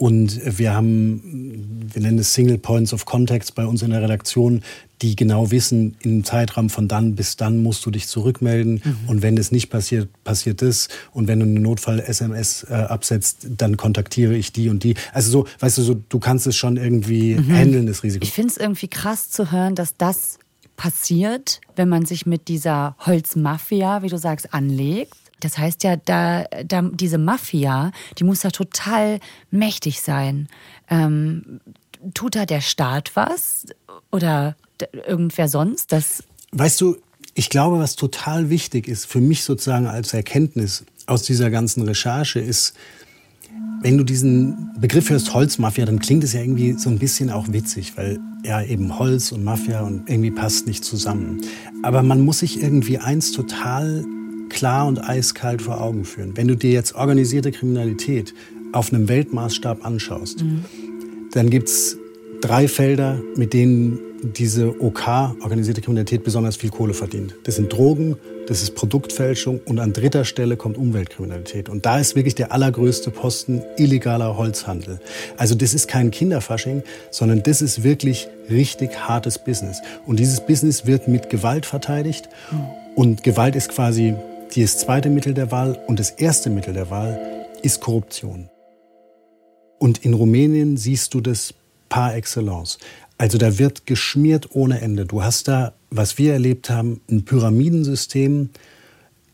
Und 0.01 0.41
wir 0.59 0.73
haben, 0.73 1.85
wir 1.93 2.01
nennen 2.01 2.19
es 2.19 2.33
Single 2.33 2.57
Points 2.57 2.95
of 2.95 3.05
Contact 3.05 3.55
bei 3.55 3.67
uns 3.67 3.83
in 3.83 3.91
der 3.91 4.01
Redaktion, 4.01 4.63
die 5.03 5.17
genau 5.17 5.51
wissen, 5.51 5.97
im 6.01 6.25
Zeitraum 6.25 6.69
von 6.69 6.89
dann 6.89 7.15
bis 7.15 7.37
dann 7.37 7.63
musst 7.63 7.85
du 7.87 7.91
dich 7.91 8.07
zurückmelden. 8.07 8.83
Mhm. 8.85 8.97
Und 9.09 9.23
wenn 9.23 9.37
das 9.37 9.51
nicht 9.51 9.71
passiert, 9.71 10.09
passiert 10.25 10.63
das. 10.63 10.89
Und 11.13 11.27
wenn 11.27 11.41
du 11.41 11.47
eine 11.47 11.61
Notfall-SMS 11.61 12.67
äh, 12.69 12.75
absetzt, 12.75 13.47
dann 13.57 13.77
kontaktiere 13.77 14.35
ich 14.35 14.53
die 14.53 14.69
und 14.69 14.85
die. 14.85 14.95
Also 15.13 15.31
so, 15.31 15.47
weißt 15.61 15.79
du, 15.79 15.83
so, 15.83 15.95
du 15.95 16.19
kannst 16.19 16.47
es 16.47 16.57
schon 16.57 16.77
irgendwie 16.77 17.37
mhm. 17.37 17.53
handeln, 17.55 17.87
das 17.87 18.03
Risiko. 18.03 18.23
Ich 18.23 18.33
finde 18.33 18.51
es 18.51 18.57
irgendwie 18.57 18.89
krass 18.89 19.31
zu 19.31 19.51
hören, 19.51 19.75
dass 19.75 19.97
das 19.97 20.39
passiert, 20.77 21.61
wenn 21.77 21.89
man 21.89 22.07
sich 22.07 22.27
mit 22.27 22.49
dieser 22.49 22.97
Holzmafia, 23.01 24.03
wie 24.03 24.09
du 24.09 24.19
sagst, 24.19 24.53
anlegt. 24.55 25.15
Das 25.41 25.57
heißt 25.57 25.85
ja, 25.85 25.97
da, 25.97 26.45
da 26.65 26.83
diese 26.83 27.19
Mafia, 27.19 27.93
die 28.19 28.25
muss 28.25 28.43
ja 28.43 28.51
total 28.51 29.21
mächtig 29.51 30.01
sein. 30.01 30.49
Ähm, 30.89 31.61
tut 32.15 32.37
da 32.37 32.47
der 32.47 32.61
Staat 32.61 33.13
was 33.15 33.67
oder 34.11 34.57
irgendwer 34.93 35.49
sonst? 35.49 35.93
Das 35.93 36.23
weißt 36.53 36.81
du, 36.81 36.97
ich 37.35 37.49
glaube, 37.49 37.79
was 37.79 37.97
total 37.97 38.51
wichtig 38.51 38.89
ist 38.89 39.07
für 39.07 39.21
mich 39.21 39.45
sozusagen 39.45 39.87
als 39.87 40.13
Erkenntnis 40.13 40.85
aus 41.07 41.23
dieser 41.23 41.51
ganzen 41.51 41.83
Recherche 41.83 42.41
ist, 42.41 42.75
wenn 43.83 43.97
du 43.97 44.05
diesen 44.05 44.71
Begriff 44.79 45.09
hörst, 45.11 45.33
Holzmafia, 45.33 45.87
dann 45.87 46.01
klingt 46.01 46.23
es 46.23 46.35
ja 46.35 46.41
irgendwie 46.41 46.75
so 46.75 46.91
ein 46.91 46.99
bisschen 46.99 47.31
auch 47.31 47.49
witzig, 47.51 47.97
weil 47.97 48.21
ja 48.45 48.63
eben 48.63 48.99
Holz 48.99 49.33
und 49.33 49.43
Mafia 49.43 49.81
und 49.81 50.09
irgendwie 50.09 50.31
passt 50.31 50.67
nicht 50.67 50.85
zusammen. 50.85 51.41
Aber 51.83 52.03
man 52.03 52.21
muss 52.21 52.41
sich 52.41 52.63
irgendwie 52.63 52.99
eins 52.99 53.33
total 53.33 54.05
klar 54.51 54.87
und 54.87 54.99
eiskalt 54.99 55.63
vor 55.63 55.81
Augen 55.81 56.05
führen. 56.05 56.37
Wenn 56.37 56.49
du 56.49 56.57
dir 56.57 56.73
jetzt 56.73 56.95
organisierte 56.95 57.53
Kriminalität 57.53 58.35
auf 58.73 58.93
einem 58.93 59.09
Weltmaßstab 59.09 59.85
anschaust, 59.85 60.43
mhm. 60.43 60.65
dann 61.33 61.49
gibt's 61.49 61.97
drei 62.43 62.69
Felder, 62.69 63.23
mit 63.37 63.55
denen 63.55 63.99
diese 64.23 64.81
OK, 64.81 65.07
organisierte 65.43 65.81
Kriminalität, 65.81 66.25
besonders 66.25 66.57
viel 66.57 66.71
Kohle 66.71 66.95
verdient. 66.95 67.35
Das 67.45 67.57
sind 67.57 67.73
Drogen, 67.73 68.17
das 68.47 68.63
ist 68.63 68.75
Produktfälschung 68.75 69.61
und 69.65 69.79
an 69.79 69.93
dritter 69.93 70.25
Stelle 70.25 70.57
kommt 70.57 70.77
Umweltkriminalität. 70.77 71.69
Und 71.69 71.87
da 71.87 71.99
ist 71.99 72.17
wirklich 72.17 72.35
der 72.35 72.53
allergrößte 72.53 73.11
Posten 73.11 73.63
illegaler 73.77 74.37
Holzhandel. 74.37 75.01
Also 75.37 75.55
das 75.55 75.75
ist 75.75 75.89
kein 75.89 76.11
Kinderfasching, 76.11 76.83
sondern 77.11 77.43
das 77.43 77.63
ist 77.63 77.83
wirklich 77.83 78.29
richtig 78.51 79.09
hartes 79.09 79.39
Business. 79.39 79.81
Und 80.07 80.19
dieses 80.19 80.45
Business 80.45 80.87
wird 80.87 81.09
mit 81.09 81.31
Gewalt 81.31 81.67
verteidigt. 81.67 82.29
Und 82.97 83.23
Gewalt 83.23 83.57
ist 83.57 83.69
quasi 83.69 84.15
das 84.57 84.79
zweite 84.79 85.11
Mittel 85.11 85.35
der 85.35 85.51
Wahl. 85.53 85.79
Und 85.87 86.01
das 86.01 86.11
erste 86.11 86.51
Mittel 86.51 86.75
der 86.75 86.91
Wahl 86.91 87.21
ist 87.63 87.81
Korruption. 87.81 88.51
Und 89.79 90.05
in 90.05 90.13
Rumänien 90.13 90.77
siehst 90.77 91.15
du 91.15 91.21
das 91.21 91.55
par 91.89 92.15
excellence. 92.15 92.79
Also 93.21 93.37
da 93.37 93.59
wird 93.59 93.85
geschmiert 93.85 94.49
ohne 94.55 94.81
Ende. 94.81 95.05
Du 95.05 95.23
hast 95.23 95.47
da, 95.47 95.75
was 95.91 96.17
wir 96.17 96.33
erlebt 96.33 96.71
haben, 96.71 97.03
ein 97.11 97.27
Pyramidensystem, 97.27 98.49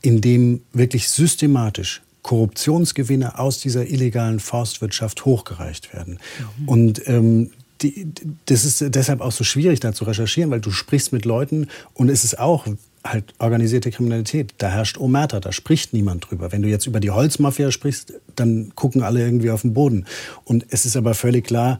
in 0.01 0.19
dem 0.19 0.61
wirklich 0.73 1.07
systematisch 1.07 2.01
Korruptionsgewinne 2.21 3.39
aus 3.39 3.61
dieser 3.61 3.89
illegalen 3.89 4.41
Forstwirtschaft 4.41 5.23
hochgereicht 5.23 5.93
werden. 5.93 6.19
Mhm. 6.59 6.67
Und 6.67 7.07
ähm, 7.07 7.51
die, 7.81 8.11
das 8.47 8.65
ist 8.65 8.83
deshalb 8.93 9.21
auch 9.21 9.31
so 9.31 9.45
schwierig, 9.45 9.79
da 9.79 9.93
zu 9.93 10.03
recherchieren, 10.03 10.51
weil 10.51 10.59
du 10.59 10.71
sprichst 10.71 11.13
mit 11.13 11.23
Leuten 11.23 11.67
und 11.93 12.09
es 12.09 12.25
ist 12.25 12.39
auch 12.39 12.67
halt 13.05 13.35
organisierte 13.39 13.89
Kriminalität. 13.89 14.53
Da 14.57 14.69
herrscht 14.69 14.97
Omerta, 14.97 15.39
da 15.39 15.53
spricht 15.53 15.93
niemand 15.93 16.29
drüber. 16.29 16.51
Wenn 16.51 16.61
du 16.61 16.67
jetzt 16.67 16.87
über 16.87 16.99
die 16.99 17.11
Holzmafia 17.11 17.71
sprichst, 17.71 18.15
dann 18.35 18.73
gucken 18.75 19.01
alle 19.01 19.21
irgendwie 19.21 19.51
auf 19.51 19.61
den 19.61 19.73
Boden. 19.73 20.05
Und 20.43 20.65
es 20.71 20.85
ist 20.85 20.97
aber 20.97 21.13
völlig 21.13 21.45
klar, 21.45 21.79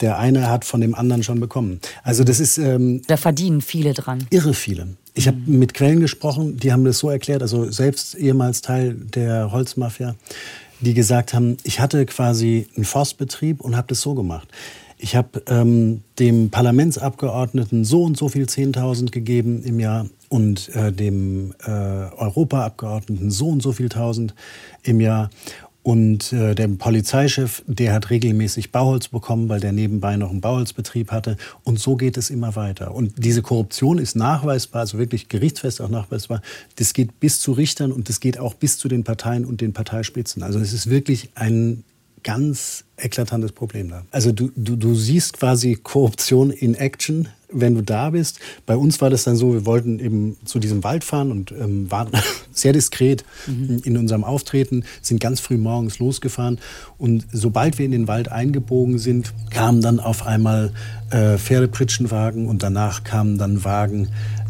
der 0.00 0.18
eine 0.18 0.48
hat 0.48 0.64
von 0.64 0.80
dem 0.80 0.94
anderen 0.94 1.22
schon 1.22 1.40
bekommen. 1.40 1.80
Also 2.02 2.24
das 2.24 2.40
ist... 2.40 2.58
Ähm, 2.58 3.02
da 3.06 3.16
verdienen 3.16 3.60
viele 3.60 3.94
dran. 3.94 4.26
Irre 4.30 4.54
viele. 4.54 4.88
Ich 5.14 5.26
habe 5.26 5.38
mit 5.46 5.74
Quellen 5.74 6.00
gesprochen, 6.00 6.56
die 6.58 6.72
haben 6.72 6.84
das 6.84 6.98
so 6.98 7.10
erklärt, 7.10 7.42
also 7.42 7.70
selbst 7.70 8.14
ehemals 8.14 8.60
Teil 8.60 8.94
der 8.94 9.50
Holzmafia, 9.50 10.14
die 10.80 10.94
gesagt 10.94 11.34
haben, 11.34 11.56
ich 11.64 11.80
hatte 11.80 12.06
quasi 12.06 12.68
einen 12.76 12.84
Forstbetrieb 12.84 13.60
und 13.60 13.76
habe 13.76 13.88
das 13.88 14.00
so 14.00 14.14
gemacht. 14.14 14.48
Ich 14.96 15.14
habe 15.14 15.42
ähm, 15.48 16.02
dem 16.18 16.50
Parlamentsabgeordneten 16.50 17.84
so 17.84 18.02
und 18.02 18.16
so 18.16 18.28
viel 18.28 18.44
10.000 18.44 19.10
gegeben 19.10 19.62
im 19.62 19.78
Jahr 19.78 20.06
und 20.28 20.68
äh, 20.74 20.92
dem 20.92 21.54
äh, 21.64 21.70
Europaabgeordneten 21.70 23.30
so 23.30 23.48
und 23.48 23.62
so 23.62 23.72
viel 23.72 23.86
1.000 23.86 24.30
im 24.82 25.00
Jahr. 25.00 25.30
Und 25.88 26.34
äh, 26.34 26.54
der 26.54 26.68
Polizeichef, 26.68 27.62
der 27.66 27.94
hat 27.94 28.10
regelmäßig 28.10 28.72
Bauholz 28.72 29.08
bekommen, 29.08 29.48
weil 29.48 29.60
der 29.60 29.72
nebenbei 29.72 30.18
noch 30.18 30.28
einen 30.28 30.42
Bauholzbetrieb 30.42 31.10
hatte. 31.10 31.38
Und 31.64 31.80
so 31.80 31.96
geht 31.96 32.18
es 32.18 32.28
immer 32.28 32.56
weiter. 32.56 32.94
Und 32.94 33.14
diese 33.16 33.40
Korruption 33.40 33.96
ist 33.96 34.14
nachweisbar, 34.14 34.82
also 34.82 34.98
wirklich 34.98 35.30
gerichtsfest 35.30 35.80
auch 35.80 35.88
nachweisbar. 35.88 36.42
Das 36.76 36.92
geht 36.92 37.20
bis 37.20 37.40
zu 37.40 37.52
Richtern 37.52 37.90
und 37.90 38.10
das 38.10 38.20
geht 38.20 38.38
auch 38.38 38.52
bis 38.52 38.76
zu 38.76 38.88
den 38.88 39.02
Parteien 39.02 39.46
und 39.46 39.62
den 39.62 39.72
Parteispitzen. 39.72 40.42
Also 40.42 40.58
es 40.58 40.74
ist 40.74 40.90
wirklich 40.90 41.30
ein 41.36 41.84
ganz 42.22 42.84
eklatantes 42.96 43.52
Problem 43.52 43.88
da. 43.90 44.04
Also 44.10 44.32
du, 44.32 44.50
du, 44.56 44.76
du 44.76 44.94
siehst 44.94 45.34
quasi 45.34 45.76
Korruption 45.76 46.50
in 46.50 46.74
Action 46.74 47.28
wenn 47.50 47.74
du 47.74 47.82
da 47.82 48.10
bist. 48.10 48.40
Bei 48.66 48.76
uns 48.76 49.00
war 49.00 49.10
das 49.10 49.24
dann 49.24 49.36
so, 49.36 49.54
wir 49.54 49.66
wollten 49.66 49.98
eben 49.98 50.36
zu 50.44 50.58
diesem 50.58 50.84
Wald 50.84 51.04
fahren 51.04 51.30
und 51.30 51.52
ähm, 51.52 51.90
waren 51.90 52.10
sehr 52.52 52.72
diskret 52.72 53.24
mhm. 53.46 53.80
in 53.84 53.96
unserem 53.96 54.24
Auftreten, 54.24 54.84
sind 55.00 55.20
ganz 55.20 55.40
früh 55.40 55.56
morgens 55.56 55.98
losgefahren 55.98 56.58
und 56.98 57.26
sobald 57.32 57.78
wir 57.78 57.86
in 57.86 57.92
den 57.92 58.08
Wald 58.08 58.30
eingebogen 58.30 58.98
sind, 58.98 59.32
kamen 59.50 59.80
dann 59.80 60.00
auf 60.00 60.26
einmal 60.26 60.72
äh, 61.10 61.38
Pferdepritschenwagen 61.38 62.46
und 62.46 62.62
danach 62.62 63.04
kamen 63.04 63.38
dann 63.38 63.64
Wagen 63.64 64.08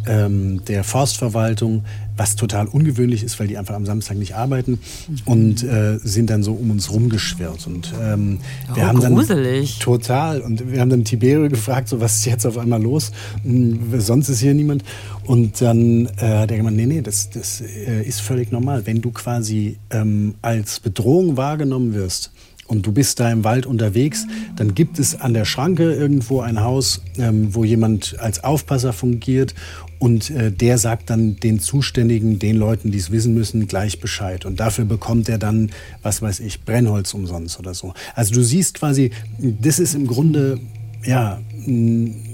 ähm, 0.08 0.64
der 0.64 0.82
Forstverwaltung, 0.84 1.84
was 2.16 2.34
total 2.34 2.66
ungewöhnlich 2.66 3.22
ist, 3.22 3.38
weil 3.38 3.46
die 3.46 3.58
einfach 3.58 3.74
am 3.74 3.86
Samstag 3.86 4.16
nicht 4.16 4.34
arbeiten 4.34 4.80
und 5.24 5.62
äh, 5.62 5.98
sind 6.02 6.30
dann 6.30 6.42
so 6.42 6.54
um 6.54 6.70
uns 6.70 6.90
rumgeschwirrt. 6.90 7.66
Und 7.66 7.92
ähm, 8.02 8.38
wir 8.74 8.82
oh, 8.82 8.86
haben 8.86 9.00
dann 9.00 9.14
gruselig. 9.14 9.78
total 9.78 10.40
und 10.40 10.72
wir 10.72 10.80
haben 10.80 10.90
dann 10.90 11.04
Tiberio 11.04 11.48
gefragt, 11.50 11.88
so 11.88 12.00
was 12.00 12.18
ist 12.18 12.24
jetzt 12.24 12.46
auf 12.46 12.58
einmal 12.58 12.82
los? 12.82 13.12
Hm, 13.44 14.00
sonst 14.00 14.28
ist 14.28 14.40
hier 14.40 14.54
niemand. 14.54 14.82
Und 15.24 15.60
dann 15.60 16.06
äh, 16.16 16.38
hat 16.38 16.50
er 16.50 16.56
gemeint, 16.56 16.76
nee, 16.76 16.86
nee, 16.86 17.02
das, 17.02 17.30
das 17.30 17.60
äh, 17.60 18.02
ist 18.02 18.20
völlig 18.20 18.50
normal. 18.50 18.86
Wenn 18.86 19.00
du 19.00 19.10
quasi 19.10 19.76
ähm, 19.90 20.34
als 20.42 20.80
Bedrohung 20.80 21.36
wahrgenommen 21.36 21.94
wirst, 21.94 22.32
und 22.68 22.86
du 22.86 22.92
bist 22.92 23.18
da 23.18 23.32
im 23.32 23.44
Wald 23.44 23.66
unterwegs, 23.66 24.26
dann 24.54 24.74
gibt 24.74 24.98
es 24.98 25.20
an 25.20 25.32
der 25.32 25.46
Schranke 25.46 25.94
irgendwo 25.94 26.40
ein 26.40 26.60
Haus, 26.60 27.00
ähm, 27.18 27.54
wo 27.54 27.64
jemand 27.64 28.16
als 28.20 28.44
Aufpasser 28.44 28.92
fungiert 28.92 29.54
und 29.98 30.30
äh, 30.30 30.52
der 30.52 30.78
sagt 30.78 31.10
dann 31.10 31.36
den 31.36 31.60
Zuständigen, 31.60 32.38
den 32.38 32.56
Leuten, 32.56 32.90
die 32.92 32.98
es 32.98 33.10
wissen 33.10 33.34
müssen, 33.34 33.66
gleich 33.66 34.00
Bescheid. 34.00 34.46
Und 34.46 34.60
dafür 34.60 34.84
bekommt 34.84 35.28
er 35.28 35.38
dann, 35.38 35.70
was 36.02 36.22
weiß 36.22 36.40
ich, 36.40 36.64
Brennholz 36.64 37.14
umsonst 37.14 37.58
oder 37.58 37.74
so. 37.74 37.94
Also 38.14 38.34
du 38.34 38.42
siehst 38.42 38.74
quasi, 38.74 39.10
das 39.38 39.78
ist 39.78 39.94
im 39.94 40.06
Grunde, 40.06 40.60
ja, 41.04 41.40
ein, 41.66 42.24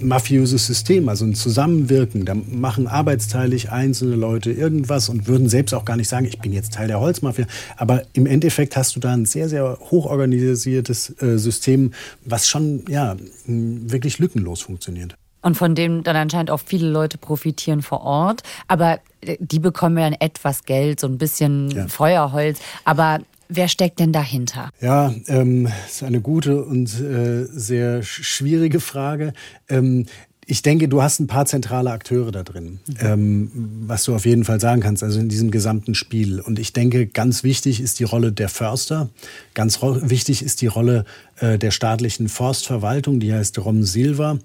mafiöses 0.00 0.66
System, 0.66 1.08
also 1.08 1.24
ein 1.24 1.34
Zusammenwirken. 1.34 2.24
Da 2.24 2.34
machen 2.34 2.88
arbeitsteilig 2.88 3.70
einzelne 3.70 4.16
Leute 4.16 4.50
irgendwas 4.50 5.08
und 5.08 5.28
würden 5.28 5.48
selbst 5.48 5.72
auch 5.72 5.84
gar 5.84 5.96
nicht 5.96 6.08
sagen, 6.08 6.26
ich 6.26 6.40
bin 6.40 6.52
jetzt 6.52 6.72
Teil 6.72 6.88
der 6.88 6.98
Holzmafia. 6.98 7.46
Aber 7.76 8.02
im 8.12 8.26
Endeffekt 8.26 8.76
hast 8.76 8.96
du 8.96 9.00
da 9.00 9.12
ein 9.12 9.26
sehr, 9.26 9.48
sehr 9.48 9.78
hochorganisiertes 9.78 11.22
äh, 11.22 11.38
System, 11.38 11.92
was 12.24 12.48
schon 12.48 12.84
ja, 12.88 13.16
wirklich 13.46 14.18
lückenlos 14.18 14.62
funktioniert 14.62 15.16
und 15.42 15.56
von 15.56 15.74
dem 15.74 16.02
dann 16.02 16.16
anscheinend 16.16 16.50
auch 16.50 16.60
viele 16.64 16.88
Leute 16.88 17.18
profitieren 17.18 17.82
vor 17.82 18.02
Ort. 18.02 18.42
Aber 18.68 18.98
äh, 19.22 19.36
die 19.40 19.58
bekommen 19.58 19.98
ja 19.98 20.10
etwas 20.20 20.64
Geld, 20.64 21.00
so 21.00 21.06
ein 21.06 21.18
bisschen 21.18 21.70
ja. 21.70 21.88
Feuerholz. 21.88 22.60
Aber 22.84 23.20
wer 23.48 23.68
steckt 23.68 23.98
denn 23.98 24.12
dahinter? 24.12 24.70
Ja, 24.80 25.14
ähm, 25.26 25.68
ist 25.86 26.02
eine 26.02 26.20
gute 26.20 26.64
und 26.64 27.00
äh, 27.00 27.44
sehr 27.44 28.02
schwierige 28.02 28.80
Frage. 28.80 29.32
Ähm, 29.68 30.06
ich 30.50 30.62
denke, 30.62 30.88
du 30.88 31.00
hast 31.00 31.20
ein 31.20 31.28
paar 31.28 31.46
zentrale 31.46 31.92
Akteure 31.92 32.32
da 32.32 32.42
drin, 32.42 32.80
mhm. 32.86 32.96
ähm, 33.00 33.50
was 33.86 34.02
du 34.02 34.14
auf 34.16 34.26
jeden 34.26 34.44
Fall 34.44 34.58
sagen 34.58 34.80
kannst, 34.80 35.04
also 35.04 35.20
in 35.20 35.28
diesem 35.28 35.52
gesamten 35.52 35.94
Spiel. 35.94 36.40
Und 36.40 36.58
ich 36.58 36.72
denke, 36.72 37.06
ganz 37.06 37.44
wichtig 37.44 37.80
ist 37.80 38.00
die 38.00 38.04
Rolle 38.04 38.32
der 38.32 38.48
Förster, 38.48 39.10
ganz 39.54 39.80
wichtig 39.80 40.42
ist 40.42 40.60
die 40.60 40.66
Rolle 40.66 41.04
der 41.40 41.70
staatlichen 41.70 42.28
Forstverwaltung, 42.28 43.18
die 43.18 43.32
heißt 43.32 43.58
Rom 43.58 43.82
Silva. 43.82 44.38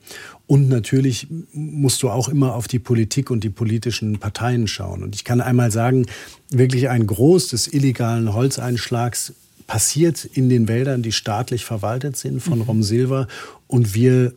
Und 0.48 0.70
natürlich 0.70 1.28
musst 1.52 2.02
du 2.04 2.10
auch 2.10 2.30
immer 2.30 2.56
auf 2.56 2.68
die 2.68 2.80
Politik 2.80 3.32
und 3.32 3.44
die 3.44 3.50
politischen 3.50 4.20
Parteien 4.20 4.68
schauen. 4.68 5.04
Und 5.04 5.16
ich 5.16 5.24
kann 5.24 5.42
einmal 5.42 5.72
sagen, 5.72 6.06
wirklich 6.50 6.88
ein 6.90 7.06
Groß 7.06 7.50
des 7.50 7.68
illegalen 7.68 8.34
Holzeinschlags 8.34 9.34
passiert 9.68 10.24
in 10.26 10.48
den 10.48 10.68
Wäldern, 10.68 11.02
die 11.02 11.12
staatlich 11.12 11.66
verwaltet 11.66 12.16
sind 12.18 12.42
von 12.42 12.60
mhm. 12.60 12.66
Rom 12.66 12.84
Silva. 12.84 13.28
Und 13.68 13.94
wir 13.94 14.34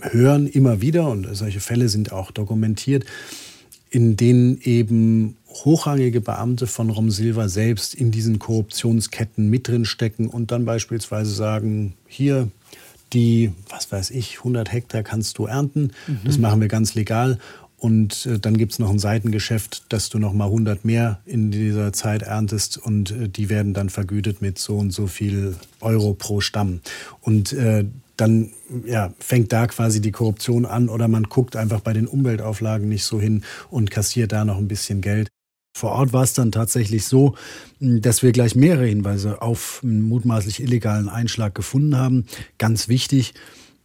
hören 0.00 0.46
immer 0.46 0.80
wieder, 0.80 1.08
und 1.08 1.28
solche 1.36 1.60
Fälle 1.60 1.88
sind 1.88 2.12
auch 2.12 2.30
dokumentiert, 2.30 3.04
in 3.90 4.16
denen 4.16 4.60
eben 4.62 5.36
hochrangige 5.50 6.20
Beamte 6.20 6.66
von 6.66 6.90
Rom 6.90 7.10
Silva 7.10 7.48
selbst 7.48 7.94
in 7.94 8.10
diesen 8.10 8.38
Korruptionsketten 8.38 9.48
mit 9.48 9.68
drin 9.68 9.84
stecken 9.84 10.28
und 10.28 10.50
dann 10.50 10.64
beispielsweise 10.64 11.32
sagen, 11.32 11.94
hier 12.06 12.48
die, 13.12 13.52
was 13.68 13.90
weiß 13.90 14.10
ich, 14.10 14.38
100 14.38 14.72
Hektar 14.72 15.02
kannst 15.02 15.38
du 15.38 15.46
ernten, 15.46 15.92
mhm. 16.06 16.20
das 16.24 16.38
machen 16.38 16.60
wir 16.60 16.68
ganz 16.68 16.94
legal 16.94 17.38
und 17.80 18.26
äh, 18.26 18.38
dann 18.38 18.58
gibt 18.58 18.72
es 18.72 18.78
noch 18.78 18.90
ein 18.90 18.98
Seitengeschäft, 18.98 19.84
dass 19.88 20.10
du 20.10 20.18
noch 20.18 20.34
mal 20.34 20.44
100 20.44 20.84
mehr 20.84 21.20
in 21.24 21.50
dieser 21.50 21.92
Zeit 21.94 22.22
erntest 22.22 22.76
und 22.76 23.10
äh, 23.10 23.28
die 23.28 23.48
werden 23.48 23.72
dann 23.72 23.88
vergütet 23.88 24.42
mit 24.42 24.58
so 24.58 24.76
und 24.76 24.90
so 24.90 25.06
viel 25.06 25.56
Euro 25.80 26.12
pro 26.12 26.40
Stamm. 26.40 26.80
Und 27.22 27.54
äh, 27.54 27.86
dann 28.18 28.50
ja, 28.84 29.14
fängt 29.18 29.50
da 29.52 29.66
quasi 29.66 30.02
die 30.02 30.12
Korruption 30.12 30.66
an 30.66 30.90
oder 30.90 31.08
man 31.08 31.22
guckt 31.24 31.56
einfach 31.56 31.80
bei 31.80 31.94
den 31.94 32.06
Umweltauflagen 32.06 32.86
nicht 32.86 33.04
so 33.04 33.18
hin 33.18 33.44
und 33.70 33.90
kassiert 33.90 34.32
da 34.32 34.44
noch 34.44 34.58
ein 34.58 34.68
bisschen 34.68 35.00
Geld. 35.00 35.30
Vor 35.72 35.92
Ort 35.92 36.12
war 36.12 36.24
es 36.24 36.34
dann 36.34 36.52
tatsächlich 36.52 37.06
so, 37.06 37.34
dass 37.78 38.22
wir 38.22 38.32
gleich 38.32 38.54
mehrere 38.54 38.86
Hinweise 38.86 39.40
auf 39.40 39.80
einen 39.82 40.02
mutmaßlich 40.02 40.60
illegalen 40.60 41.08
Einschlag 41.08 41.54
gefunden 41.54 41.96
haben. 41.96 42.26
Ganz 42.58 42.88
wichtig, 42.88 43.34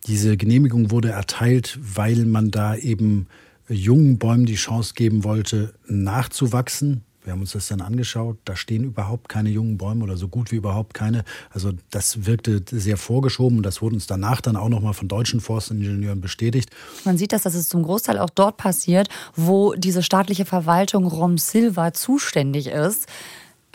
diese 0.07 0.35
Genehmigung 0.35 0.91
wurde 0.91 1.09
erteilt, 1.09 1.79
weil 1.81 2.25
man 2.25 2.51
da 2.51 2.75
eben 2.75 3.27
jungen 3.69 4.17
Bäumen 4.17 4.45
die 4.45 4.55
Chance 4.55 4.93
geben 4.95 5.23
wollte, 5.23 5.73
nachzuwachsen. 5.87 7.03
Wir 7.25 7.33
haben 7.33 7.41
uns 7.41 7.53
das 7.53 7.67
dann 7.67 7.81
angeschaut. 7.81 8.37
Da 8.45 8.55
stehen 8.55 8.83
überhaupt 8.83 9.29
keine 9.29 9.49
jungen 9.49 9.77
Bäume 9.77 10.03
oder 10.03 10.15
so 10.15 10.27
gut 10.27 10.51
wie 10.51 10.57
überhaupt 10.57 10.93
keine. 10.93 11.23
Also 11.49 11.71
das 11.89 12.25
wirkte 12.25 12.61
sehr 12.69 12.97
vorgeschoben. 12.97 13.63
Das 13.63 13.81
wurde 13.81 13.95
uns 13.95 14.05
danach 14.07 14.41
dann 14.41 14.55
auch 14.55 14.69
nochmal 14.69 14.93
von 14.93 15.07
deutschen 15.07 15.41
Forstingenieuren 15.41 16.21
bestätigt. 16.21 16.69
Man 17.03 17.17
sieht 17.17 17.33
das, 17.33 17.43
dass 17.43 17.55
es 17.55 17.67
zum 17.67 17.83
Großteil 17.83 18.19
auch 18.19 18.29
dort 18.29 18.57
passiert, 18.57 19.09
wo 19.35 19.73
diese 19.73 20.03
staatliche 20.03 20.45
Verwaltung 20.45 21.07
Rom 21.07 21.37
Silva 21.37 21.93
zuständig 21.93 22.67
ist. 22.67 23.07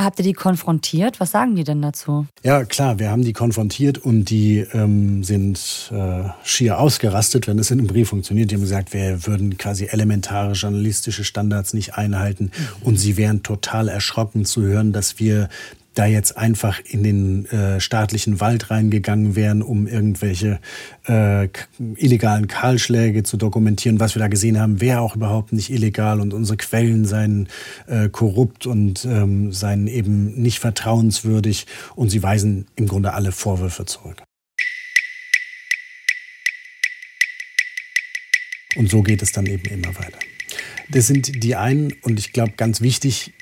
Habt 0.01 0.19
ihr 0.19 0.25
die 0.25 0.33
konfrontiert? 0.33 1.21
Was 1.21 1.33
sagen 1.33 1.55
die 1.57 1.65
denn 1.65 1.83
dazu? 1.83 2.27
Ja, 2.43 2.65
klar, 2.65 2.99
wir 2.99 3.11
haben 3.11 3.23
die 3.23 3.35
konfrontiert 3.35 3.99
und 3.99 4.31
die 4.31 4.61
ähm, 4.73 5.23
sind 5.25 5.93
äh, 5.93 6.23
schier 6.43 6.79
ausgerastet, 6.79 7.47
wenn 7.47 7.59
es 7.59 7.71
in 7.71 7.81
einem 7.81 7.87
Brief 7.87 8.09
funktioniert. 8.09 8.51
Die 8.51 8.55
haben 8.55 8.63
gesagt, 8.63 8.95
wir 8.95 9.27
würden 9.27 9.59
quasi 9.59 9.89
elementare 9.91 10.53
journalistische 10.53 11.23
Standards 11.23 11.75
nicht 11.75 11.97
einhalten 11.97 12.45
mhm. 12.45 12.87
und 12.87 12.97
sie 12.97 13.19
wären 13.19 13.43
total 13.43 13.89
erschrocken 13.89 14.47
zu 14.47 14.63
hören, 14.63 14.95
dass 14.95 15.19
wir 15.19 15.51
da 15.95 16.07
jetzt 16.07 16.37
einfach 16.37 16.81
in 16.85 17.03
den 17.03 17.47
äh, 17.47 17.81
staatlichen 17.81 18.41
Wald 18.41 18.71
reingegangen 18.71 19.35
wären, 19.35 19.63
um 19.63 19.87
irgendwelche 19.87 20.61
äh, 21.07 21.49
illegalen 21.97 22.47
Kahlschläge 22.47 23.23
zu 23.23 23.37
dokumentieren. 23.37 23.99
Was 23.99 24.15
wir 24.15 24.21
da 24.21 24.29
gesehen 24.29 24.61
haben, 24.61 24.81
wäre 24.81 25.01
auch 25.01 25.17
überhaupt 25.17 25.53
nicht 25.53 25.71
illegal 25.71 26.21
und 26.21 26.33
unsere 26.33 26.57
Quellen 26.57 27.05
seien 27.05 27.49
äh, 27.87 28.09
korrupt 28.09 28.67
und 28.67 29.05
ähm, 29.05 29.53
seien 29.53 29.89
eben 29.89 30.41
nicht 30.41 30.61
vertrauenswürdig 30.61 31.67
und 31.97 32.11
sie 32.11 32.23
weisen 32.23 32.67
im 32.77 32.87
Grunde 32.87 33.13
alle 33.15 33.33
Vorwürfe 33.33 33.85
zurück. 33.85 34.23
Und 38.77 38.89
so 38.89 39.03
geht 39.03 39.23
es 39.23 39.33
dann 39.33 39.47
eben 39.47 39.65
immer 39.65 39.95
weiter. 39.97 40.19
Das 40.89 41.07
sind 41.07 41.43
die 41.43 41.57
einen 41.57 41.93
und 42.03 42.19
ich 42.19 42.33
glaube 42.33 42.53
ganz 42.57 42.81
wichtig, 42.81 43.33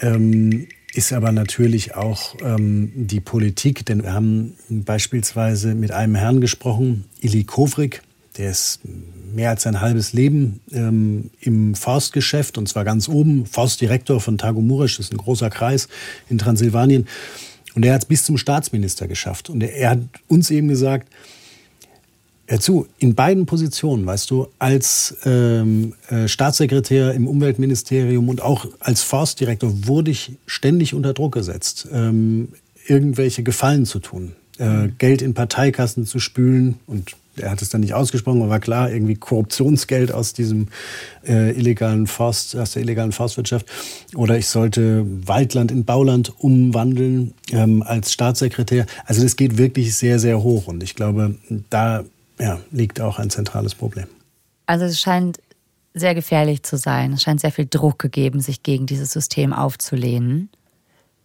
ähm, 0.00 0.68
ist 0.94 1.12
aber 1.12 1.32
natürlich 1.32 1.94
auch 1.94 2.34
ähm, 2.42 2.92
die 2.94 3.20
Politik, 3.20 3.84
denn 3.86 4.02
wir 4.02 4.12
haben 4.12 4.54
beispielsweise 4.68 5.74
mit 5.74 5.92
einem 5.92 6.14
Herrn 6.14 6.40
gesprochen, 6.40 7.04
Ili 7.20 7.44
Kovrik, 7.44 8.02
der 8.36 8.50
ist 8.50 8.80
mehr 9.34 9.50
als 9.50 9.64
sein 9.64 9.80
halbes 9.80 10.12
Leben 10.12 10.60
ähm, 10.72 11.30
im 11.40 11.74
Forstgeschäft 11.74 12.56
und 12.56 12.68
zwar 12.68 12.84
ganz 12.84 13.08
oben, 13.08 13.46
Forstdirektor 13.46 14.20
von 14.20 14.38
Tagumurisch, 14.38 14.96
das 14.96 15.06
ist 15.06 15.12
ein 15.12 15.18
großer 15.18 15.50
Kreis 15.50 15.88
in 16.28 16.38
Transsilvanien. 16.38 17.06
Und 17.74 17.84
er 17.84 17.94
hat 17.94 18.02
es 18.02 18.08
bis 18.08 18.24
zum 18.24 18.38
Staatsminister 18.38 19.06
geschafft. 19.06 19.50
Und 19.50 19.62
er, 19.62 19.74
er 19.74 19.90
hat 19.90 20.00
uns 20.26 20.50
eben 20.50 20.68
gesagt, 20.68 21.12
Hör 22.50 22.60
zu, 22.60 22.86
in 22.98 23.14
beiden 23.14 23.44
Positionen, 23.44 24.06
weißt 24.06 24.30
du, 24.30 24.48
als 24.58 25.18
ähm, 25.26 25.92
äh, 26.08 26.28
Staatssekretär 26.28 27.12
im 27.12 27.26
Umweltministerium 27.26 28.30
und 28.30 28.40
auch 28.40 28.66
als 28.80 29.02
Forstdirektor 29.02 29.86
wurde 29.86 30.10
ich 30.10 30.32
ständig 30.46 30.94
unter 30.94 31.12
Druck 31.12 31.34
gesetzt, 31.34 31.88
ähm, 31.92 32.48
irgendwelche 32.86 33.42
Gefallen 33.42 33.84
zu 33.84 33.98
tun, 33.98 34.32
äh, 34.58 34.64
mhm. 34.66 34.94
Geld 34.96 35.20
in 35.20 35.34
Parteikassen 35.34 36.06
zu 36.06 36.20
spülen 36.20 36.78
und 36.86 37.16
er 37.36 37.50
hat 37.50 37.60
es 37.60 37.68
dann 37.68 37.82
nicht 37.82 37.92
ausgesprochen, 37.92 38.40
aber 38.40 38.50
war 38.50 38.60
klar, 38.60 38.90
irgendwie 38.90 39.14
Korruptionsgeld 39.14 40.10
aus 40.10 40.32
diesem 40.32 40.68
äh, 41.26 41.52
illegalen 41.52 42.06
Forst, 42.06 42.56
aus 42.56 42.72
der 42.72 42.82
illegalen 42.82 43.12
Forstwirtschaft. 43.12 43.66
Oder 44.16 44.38
ich 44.38 44.48
sollte 44.48 45.06
Waldland 45.26 45.70
in 45.70 45.84
Bauland 45.84 46.32
umwandeln 46.38 47.34
ähm, 47.52 47.82
als 47.82 48.12
Staatssekretär. 48.12 48.86
Also 49.04 49.22
das 49.22 49.36
geht 49.36 49.56
wirklich 49.56 49.94
sehr, 49.94 50.18
sehr 50.18 50.42
hoch. 50.42 50.66
Und 50.66 50.82
ich 50.82 50.96
glaube, 50.96 51.36
da 51.70 52.02
ja, 52.38 52.58
liegt 52.70 53.00
auch 53.00 53.18
ein 53.18 53.30
zentrales 53.30 53.74
Problem. 53.74 54.06
Also 54.66 54.84
es 54.84 55.00
scheint 55.00 55.38
sehr 55.94 56.14
gefährlich 56.14 56.62
zu 56.62 56.76
sein. 56.76 57.12
Es 57.14 57.22
scheint 57.22 57.40
sehr 57.40 57.52
viel 57.52 57.66
Druck 57.66 57.98
gegeben, 57.98 58.40
sich 58.40 58.62
gegen 58.62 58.86
dieses 58.86 59.12
System 59.12 59.52
aufzulehnen. 59.52 60.50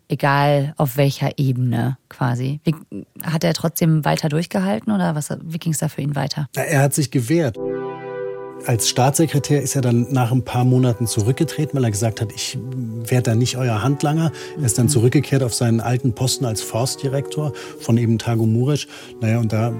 Egal 0.09 0.73
auf 0.77 0.97
welcher 0.97 1.37
Ebene 1.37 1.97
quasi. 2.09 2.59
Wie, 2.63 2.75
hat 3.23 3.43
er 3.43 3.53
trotzdem 3.53 4.05
weiter 4.05 4.29
durchgehalten 4.29 4.91
oder 4.91 5.15
was, 5.15 5.29
wie 5.43 5.57
ging 5.57 5.71
es 5.71 5.79
da 5.79 5.87
für 5.87 6.01
ihn 6.01 6.15
weiter? 6.15 6.47
Er 6.55 6.81
hat 6.81 6.93
sich 6.93 7.09
gewehrt. 7.09 7.57
Als 8.65 8.87
Staatssekretär 8.87 9.61
ist 9.61 9.75
er 9.75 9.81
dann 9.81 10.07
nach 10.11 10.31
ein 10.31 10.45
paar 10.45 10.63
Monaten 10.63 11.05
zurückgetreten, 11.05 11.75
weil 11.75 11.83
er 11.83 11.91
gesagt 11.91 12.21
hat, 12.21 12.31
ich 12.31 12.57
werde 13.07 13.31
da 13.31 13.35
nicht 13.35 13.57
euer 13.57 13.83
Handlanger. 13.83 14.31
Er 14.57 14.65
ist 14.65 14.77
dann 14.77 14.87
zurückgekehrt 14.87 15.43
auf 15.43 15.53
seinen 15.53 15.81
alten 15.81 16.15
Posten 16.15 16.45
als 16.45 16.61
Forstdirektor 16.61 17.51
von 17.79 17.97
eben 17.97 18.19
Tago 18.19 18.45
Muresch. 18.45 18.87
Naja, 19.19 19.39
und 19.39 19.51
da 19.51 19.73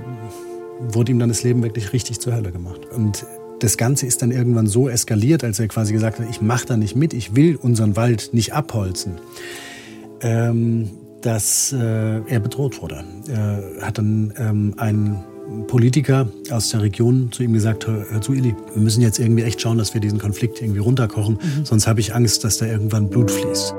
wurde 0.80 1.12
ihm 1.12 1.20
dann 1.20 1.30
das 1.30 1.44
Leben 1.44 1.63
wirklich 1.63 1.93
richtig 1.93 2.19
zur 2.19 2.36
Hölle 2.36 2.52
gemacht. 2.52 2.82
Und 2.93 3.26
das 3.60 3.78
Ganze 3.78 4.06
ist 4.06 4.21
dann 4.21 4.32
irgendwann 4.32 4.67
so 4.67 4.89
eskaliert, 4.89 5.43
als 5.43 5.60
er 5.60 5.67
quasi 5.67 5.93
gesagt 5.93 6.19
hat, 6.19 6.28
ich 6.30 6.41
mache 6.41 6.65
da 6.65 6.78
nicht 6.78 6.95
mit, 6.95 7.13
ich 7.13 7.36
will 7.36 7.56
unseren 7.56 7.95
Wald 7.95 8.32
nicht 8.34 8.54
abholzen, 8.54 9.13
ähm, 10.21 10.89
dass 11.21 11.71
äh, 11.71 12.21
er 12.28 12.39
bedroht 12.39 12.82
wurde. 12.82 13.04
Er 13.30 13.63
hat 13.82 13.98
dann 13.98 14.34
ähm, 14.38 14.74
ein 14.78 15.24
Politiker 15.67 16.28
aus 16.52 16.69
der 16.69 16.82
Region 16.82 17.32
zu 17.32 17.43
ihm 17.43 17.54
gesagt, 17.54 17.88
hör 17.88 18.21
zu 18.21 18.34
Ili, 18.34 18.56
wir 18.74 18.82
müssen 18.82 19.02
jetzt 19.02 19.19
irgendwie 19.19 19.43
echt 19.43 19.62
schauen, 19.62 19.78
dass 19.78 19.93
wir 19.93 20.02
diesen 20.02 20.19
Konflikt 20.19 20.62
irgendwie 20.62 20.80
runterkochen, 20.80 21.36
mhm. 21.36 21.65
sonst 21.65 21.88
habe 21.88 22.00
ich 22.00 22.15
Angst, 22.15 22.43
dass 22.43 22.58
da 22.58 22.65
irgendwann 22.65 23.10
Blut 23.10 23.32
fließt. 23.32 23.76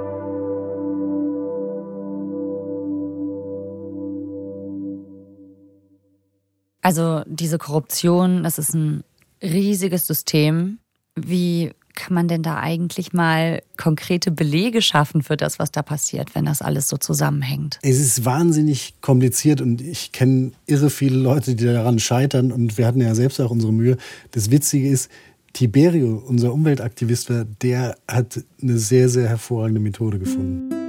Also 6.85 7.23
diese 7.27 7.57
Korruption, 7.57 8.43
das 8.43 8.59
ist 8.59 8.75
ein 8.75 9.05
riesiges 9.43 10.07
System. 10.07 10.79
Wie 11.17 11.71
kann 11.95 12.13
man 12.13 12.29
denn 12.29 12.43
da 12.43 12.59
eigentlich 12.59 13.15
mal 13.15 13.63
konkrete 13.79 14.31
Belege 14.31 14.83
schaffen 14.83 15.23
für 15.23 15.39
das, 15.39 15.59
was 15.59 15.71
da 15.71 15.81
passiert, 15.81 16.35
wenn 16.35 16.45
das 16.45 16.61
alles 16.61 16.91
so 16.91 16.99
zusammenhängt? 16.99 17.79
Es 17.81 17.99
ist 17.99 18.27
wahnsinnig 18.27 19.01
kompliziert 19.01 19.63
und 19.63 19.81
ich 19.81 20.13
kenne 20.13 20.53
irre 20.67 20.91
viele 20.91 21.17
Leute, 21.17 21.55
die 21.55 21.65
daran 21.65 21.99
scheitern 21.99 22.53
und 22.53 22.77
wir 22.77 22.87
hatten 22.87 23.01
ja 23.01 23.15
selbst 23.15 23.41
auch 23.41 23.51
unsere 23.51 23.73
Mühe. 23.73 23.97
Das 24.33 24.51
Witzige 24.51 24.91
ist, 24.91 25.11
Tiberio, 25.55 26.23
unser 26.27 26.53
Umweltaktivist, 26.53 27.33
der 27.63 27.97
hat 28.07 28.45
eine 28.61 28.77
sehr, 28.77 29.09
sehr 29.09 29.29
hervorragende 29.31 29.81
Methode 29.81 30.19
gefunden. 30.19 30.84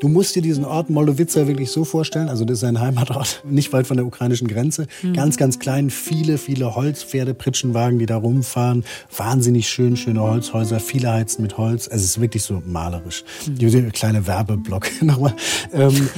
Du 0.00 0.08
musst 0.08 0.34
dir 0.34 0.40
diesen 0.40 0.64
Ort 0.64 0.88
Moldowica 0.88 1.46
wirklich 1.46 1.70
so 1.70 1.84
vorstellen, 1.84 2.30
also 2.30 2.46
das 2.46 2.58
ist 2.58 2.64
ein 2.64 2.80
Heimatort, 2.80 3.42
nicht 3.48 3.70
weit 3.74 3.86
von 3.86 3.98
der 3.98 4.06
ukrainischen 4.06 4.48
Grenze. 4.48 4.86
Mhm. 5.02 5.12
Ganz, 5.12 5.36
ganz 5.36 5.58
klein, 5.58 5.90
viele, 5.90 6.38
viele 6.38 6.74
Holzpferde, 6.74 7.34
Pritschenwagen, 7.34 7.98
die 7.98 8.06
da 8.06 8.16
rumfahren. 8.16 8.84
Wahnsinnig 9.14 9.68
schön, 9.68 9.98
schöne 9.98 10.22
Holzhäuser, 10.22 10.80
viele 10.80 11.12
heizen 11.12 11.42
mit 11.42 11.58
Holz. 11.58 11.86
Also 11.86 12.02
es 12.02 12.12
ist 12.12 12.20
wirklich 12.20 12.42
so 12.42 12.62
malerisch. 12.66 13.24
Mhm. 13.46 13.92
Kleine 13.92 14.26
Werbeblock 14.26 14.90
nochmal. 15.02 15.34
Ähm, 15.74 16.08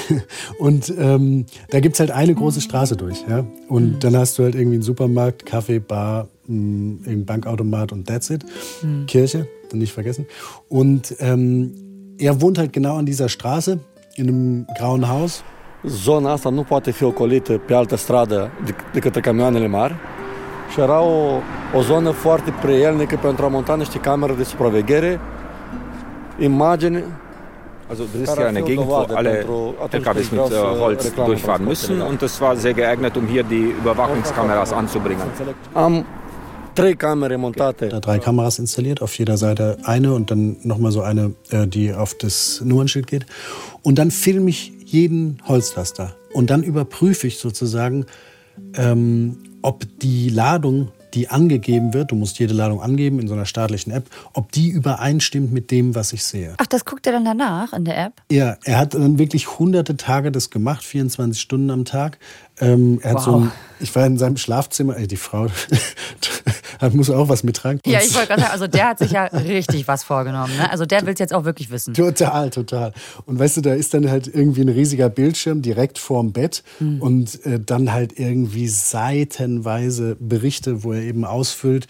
und 0.60 0.94
ähm, 0.96 1.46
da 1.70 1.80
gibt's 1.80 1.98
halt 1.98 2.12
eine 2.12 2.34
große 2.36 2.60
Straße 2.60 2.96
durch. 2.96 3.24
Ja? 3.28 3.44
Und 3.66 3.94
mhm. 3.94 3.98
dann 3.98 4.16
hast 4.16 4.38
du 4.38 4.44
halt 4.44 4.54
irgendwie 4.54 4.76
einen 4.76 4.84
Supermarkt, 4.84 5.46
Kaffee, 5.46 5.80
Bar, 5.80 6.28
mm, 6.46 6.96
ein 7.06 7.24
Bankautomat 7.26 7.90
und 7.90 8.06
that's 8.06 8.30
it. 8.30 8.44
Mhm. 8.82 9.06
Kirche, 9.06 9.48
dann 9.68 9.80
nicht 9.80 9.92
vergessen. 9.92 10.26
Und 10.68 11.16
ähm, 11.18 11.91
er 12.22 12.40
wohnt 12.40 12.58
halt 12.58 12.72
genau 12.72 12.96
an 12.96 13.04
dieser 13.04 13.28
Straße, 13.28 13.80
in 14.14 14.28
einem 14.28 14.66
grauen 14.78 15.08
Haus. 15.08 15.42
Zona 15.84 16.32
asta 16.32 16.50
nu 16.50 16.62
poate 16.62 16.90
fi 16.90 17.04
ocolită 17.04 17.52
pe 17.52 17.74
altă 17.74 17.96
stradă 17.96 18.50
de 18.92 18.98
către 18.98 19.20
camioanele 19.20 19.66
mari 19.66 19.94
și 20.72 20.80
era 20.80 21.00
o, 21.00 21.40
o 21.76 21.82
zonă 21.82 22.10
foarte 22.10 22.52
prielnică 22.60 23.18
pentru 23.22 23.44
a 23.44 23.48
monta 23.48 23.76
niște 23.76 23.98
camere 23.98 24.32
de 24.32 24.44
supraveghere, 24.44 25.20
imagini 26.38 27.04
Also 27.88 28.04
das 28.12 28.28
ist 28.28 28.36
ja 28.38 28.46
eine 28.46 28.62
Gegend, 28.62 28.88
wo 28.88 29.04
alle 29.14 29.44
LKWs 29.98 30.30
mit 30.30 30.40
äh, 30.40 30.80
Holz 30.80 31.12
durchfahren 31.14 31.64
müssen 31.64 32.00
und 32.00 32.22
das 32.22 32.40
war 32.40 32.56
sehr 32.56 32.74
geeignet, 32.74 33.16
um 33.16 33.26
hier 33.26 33.42
die 33.42 33.74
Überwachungskameras 33.80 34.72
anzubringen. 34.72 35.26
Am 35.74 36.04
drei 36.74 36.94
Kameras 36.94 37.38
montate. 37.38 37.88
Da 37.88 38.00
drei 38.00 38.18
Kameras 38.18 38.58
installiert, 38.58 39.02
auf 39.02 39.16
jeder 39.18 39.36
Seite 39.36 39.78
eine 39.84 40.14
und 40.14 40.30
dann 40.30 40.56
nochmal 40.62 40.92
so 40.92 41.02
eine, 41.02 41.34
äh, 41.50 41.66
die 41.66 41.92
auf 41.92 42.14
das 42.14 42.60
Nummernschild 42.64 43.06
geht. 43.06 43.26
Und 43.82 43.98
dann 43.98 44.10
filme 44.10 44.50
ich 44.50 44.72
jeden 44.84 45.38
Holzlaster. 45.46 46.14
Und 46.32 46.50
dann 46.50 46.62
überprüfe 46.62 47.26
ich 47.26 47.38
sozusagen, 47.38 48.06
ähm, 48.74 49.38
ob 49.62 49.84
die 50.00 50.28
Ladung 50.28 50.88
die 51.14 51.28
angegeben 51.28 51.92
wird, 51.92 52.10
du 52.10 52.14
musst 52.14 52.38
jede 52.38 52.54
Ladung 52.54 52.80
angeben 52.80 53.20
in 53.20 53.28
so 53.28 53.34
einer 53.34 53.44
staatlichen 53.44 53.92
App, 53.92 54.06
ob 54.32 54.50
die 54.52 54.70
übereinstimmt 54.70 55.52
mit 55.52 55.70
dem, 55.70 55.94
was 55.94 56.12
ich 56.12 56.24
sehe. 56.24 56.54
Ach, 56.56 56.66
das 56.66 56.84
guckt 56.84 57.06
er 57.06 57.12
dann 57.12 57.24
danach 57.24 57.72
in 57.72 57.84
der 57.84 57.98
App? 57.98 58.14
Ja, 58.30 58.56
er 58.64 58.78
hat 58.78 58.94
dann 58.94 59.18
wirklich 59.18 59.58
hunderte 59.58 59.96
Tage 59.96 60.32
das 60.32 60.50
gemacht, 60.50 60.82
24 60.82 61.40
Stunden 61.40 61.70
am 61.70 61.84
Tag. 61.84 62.18
Ähm, 62.60 62.98
er 63.02 63.14
wow. 63.14 63.18
hat 63.18 63.24
so 63.24 63.36
ein, 63.36 63.52
ich 63.80 63.94
war 63.94 64.06
in 64.06 64.16
seinem 64.18 64.36
Schlafzimmer, 64.36 64.96
ey, 64.96 65.06
die 65.06 65.16
Frau 65.16 65.48
muss 66.90 67.10
auch 67.10 67.28
was 67.28 67.44
mittragen. 67.44 67.80
Ja, 67.86 68.00
ich 68.00 68.14
wollte 68.14 68.28
gerade 68.28 68.42
sagen, 68.42 68.52
also 68.52 68.66
der 68.66 68.88
hat 68.88 68.98
sich 68.98 69.12
ja 69.12 69.24
richtig 69.24 69.88
was 69.88 70.04
vorgenommen. 70.04 70.56
Ne? 70.56 70.70
Also 70.70 70.86
der 70.86 71.04
will 71.06 71.12
es 71.12 71.18
jetzt 71.18 71.32
auch 71.32 71.44
wirklich 71.44 71.70
wissen. 71.70 71.94
Total, 71.94 72.50
total. 72.50 72.92
Und 73.26 73.38
weißt 73.38 73.58
du, 73.58 73.60
da 73.60 73.74
ist 73.74 73.94
dann 73.94 74.10
halt 74.10 74.26
irgendwie 74.26 74.62
ein 74.62 74.68
riesiger 74.68 75.08
Bildschirm 75.08 75.62
direkt 75.62 75.98
vorm 75.98 76.32
Bett 76.32 76.62
mhm. 76.80 77.00
und 77.00 77.44
äh, 77.46 77.60
dann 77.60 77.92
halt 77.92 78.18
irgendwie 78.18 78.68
seitenweise 78.68 80.16
Berichte, 80.18 80.82
wo 80.82 80.92
er 80.92 81.02
eben 81.02 81.24
ausfüllt, 81.24 81.86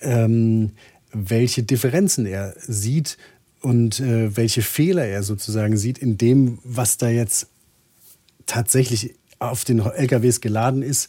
ähm, 0.00 0.72
welche 1.12 1.62
Differenzen 1.62 2.26
er 2.26 2.54
sieht 2.58 3.18
und 3.60 4.00
äh, 4.00 4.36
welche 4.36 4.62
Fehler 4.62 5.04
er 5.04 5.22
sozusagen 5.22 5.76
sieht 5.76 5.98
in 5.98 6.18
dem, 6.18 6.58
was 6.64 6.98
da 6.98 7.08
jetzt 7.08 7.48
tatsächlich 8.46 9.14
auf 9.38 9.64
den 9.64 9.80
LKWs 9.80 10.40
geladen 10.40 10.82
ist 10.82 11.08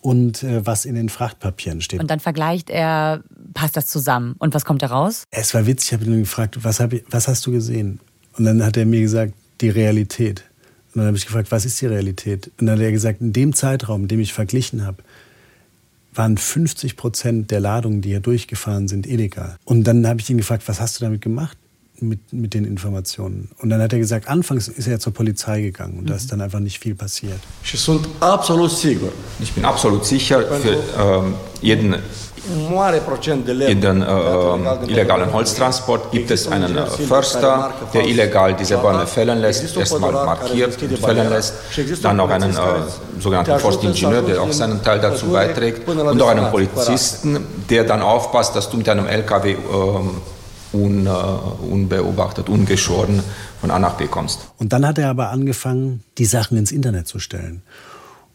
und 0.00 0.42
äh, 0.42 0.64
was 0.64 0.84
in 0.84 0.94
den 0.94 1.08
Frachtpapieren 1.08 1.80
steht. 1.80 2.00
Und 2.00 2.10
dann 2.10 2.20
vergleicht 2.20 2.70
er, 2.70 3.22
passt 3.54 3.76
das 3.76 3.86
zusammen? 3.86 4.34
Und 4.38 4.54
was 4.54 4.64
kommt 4.64 4.82
da 4.82 4.86
raus? 4.86 5.24
Es 5.30 5.54
war 5.54 5.66
witzig, 5.66 5.92
ich 5.92 6.00
habe 6.00 6.04
ihn 6.10 6.20
gefragt, 6.20 6.58
was, 6.62 6.80
hab 6.80 6.92
ich, 6.92 7.04
was 7.10 7.28
hast 7.28 7.46
du 7.46 7.52
gesehen? 7.52 8.00
Und 8.38 8.44
dann 8.44 8.64
hat 8.64 8.76
er 8.76 8.86
mir 8.86 9.00
gesagt, 9.00 9.34
die 9.60 9.68
Realität. 9.68 10.44
Und 10.88 11.00
dann 11.00 11.06
habe 11.06 11.16
ich 11.16 11.26
gefragt, 11.26 11.50
was 11.50 11.64
ist 11.64 11.80
die 11.80 11.86
Realität? 11.86 12.50
Und 12.58 12.66
dann 12.66 12.76
hat 12.76 12.84
er 12.84 12.92
gesagt, 12.92 13.20
in 13.20 13.32
dem 13.32 13.54
Zeitraum, 13.54 14.02
in 14.02 14.08
dem 14.08 14.20
ich 14.20 14.32
verglichen 14.32 14.84
habe, 14.86 14.98
waren 16.12 16.36
50 16.36 16.96
Prozent 16.96 17.50
der 17.50 17.60
Ladungen, 17.60 18.00
die 18.00 18.08
hier 18.08 18.20
durchgefahren 18.20 18.88
sind, 18.88 19.06
illegal. 19.06 19.56
Und 19.64 19.84
dann 19.84 20.06
habe 20.06 20.20
ich 20.20 20.28
ihn 20.30 20.38
gefragt, 20.38 20.64
was 20.66 20.80
hast 20.80 20.98
du 21.00 21.04
damit 21.04 21.20
gemacht? 21.20 21.56
Mit, 22.02 22.32
mit 22.32 22.54
den 22.54 22.64
Informationen. 22.64 23.50
Und 23.58 23.68
dann 23.68 23.82
hat 23.82 23.92
er 23.92 23.98
gesagt, 23.98 24.26
anfangs 24.26 24.68
ist 24.68 24.86
er 24.86 25.00
zur 25.00 25.12
Polizei 25.12 25.60
gegangen 25.60 25.98
und 25.98 26.04
mhm. 26.04 26.08
da 26.08 26.14
ist 26.14 26.32
dann 26.32 26.40
einfach 26.40 26.60
nicht 26.60 26.78
viel 26.78 26.94
passiert. 26.94 27.40
Ich 29.40 29.52
bin 29.52 29.64
absolut 29.64 30.06
sicher, 30.06 30.42
für 30.42 30.78
ähm, 30.98 31.34
jeden 31.60 31.96
in 33.68 33.80
den 33.80 34.02
äh, 34.02 34.06
illegalen 34.88 35.32
Holztransport 35.32 36.10
gibt 36.10 36.30
es 36.30 36.48
einen 36.48 36.76
äh, 36.76 36.86
Förster, 36.86 37.72
der 37.92 38.06
illegal 38.08 38.54
diese 38.54 38.78
Bäume 38.78 39.06
fällen 39.06 39.38
lässt, 39.40 39.76
erstmal 39.76 40.12
markiert 40.12 40.82
und 40.82 40.98
fällen 40.98 41.28
lässt, 41.28 41.54
dann 42.02 42.16
noch 42.16 42.30
einen 42.30 42.50
äh, 42.50 43.20
sogenannten 43.20 43.58
Forstingenieur, 43.58 44.22
der 44.22 44.42
auch 44.42 44.52
seinen 44.52 44.82
Teil 44.82 45.00
dazu 45.00 45.26
beiträgt, 45.26 45.86
und 45.86 46.22
auch 46.22 46.28
einen 46.28 46.50
Polizisten, 46.50 47.38
der 47.68 47.84
dann 47.84 48.00
aufpasst, 48.00 48.56
dass 48.56 48.70
du 48.70 48.78
mit 48.78 48.88
einem 48.88 49.06
LKW 49.06 49.52
ähm, 49.52 50.10
un, 50.72 51.06
uh, 51.06 51.64
unbeobachtet, 51.70 52.48
ungeschoren 52.48 53.22
von 53.60 53.70
A 53.70 53.78
nach 53.78 53.96
B 53.96 54.06
kommst. 54.06 54.48
Und 54.58 54.72
dann 54.72 54.86
hat 54.86 54.98
er 54.98 55.10
aber 55.10 55.30
angefangen, 55.30 56.02
die 56.18 56.24
Sachen 56.24 56.56
ins 56.56 56.72
Internet 56.72 57.06
zu 57.06 57.18
stellen 57.18 57.62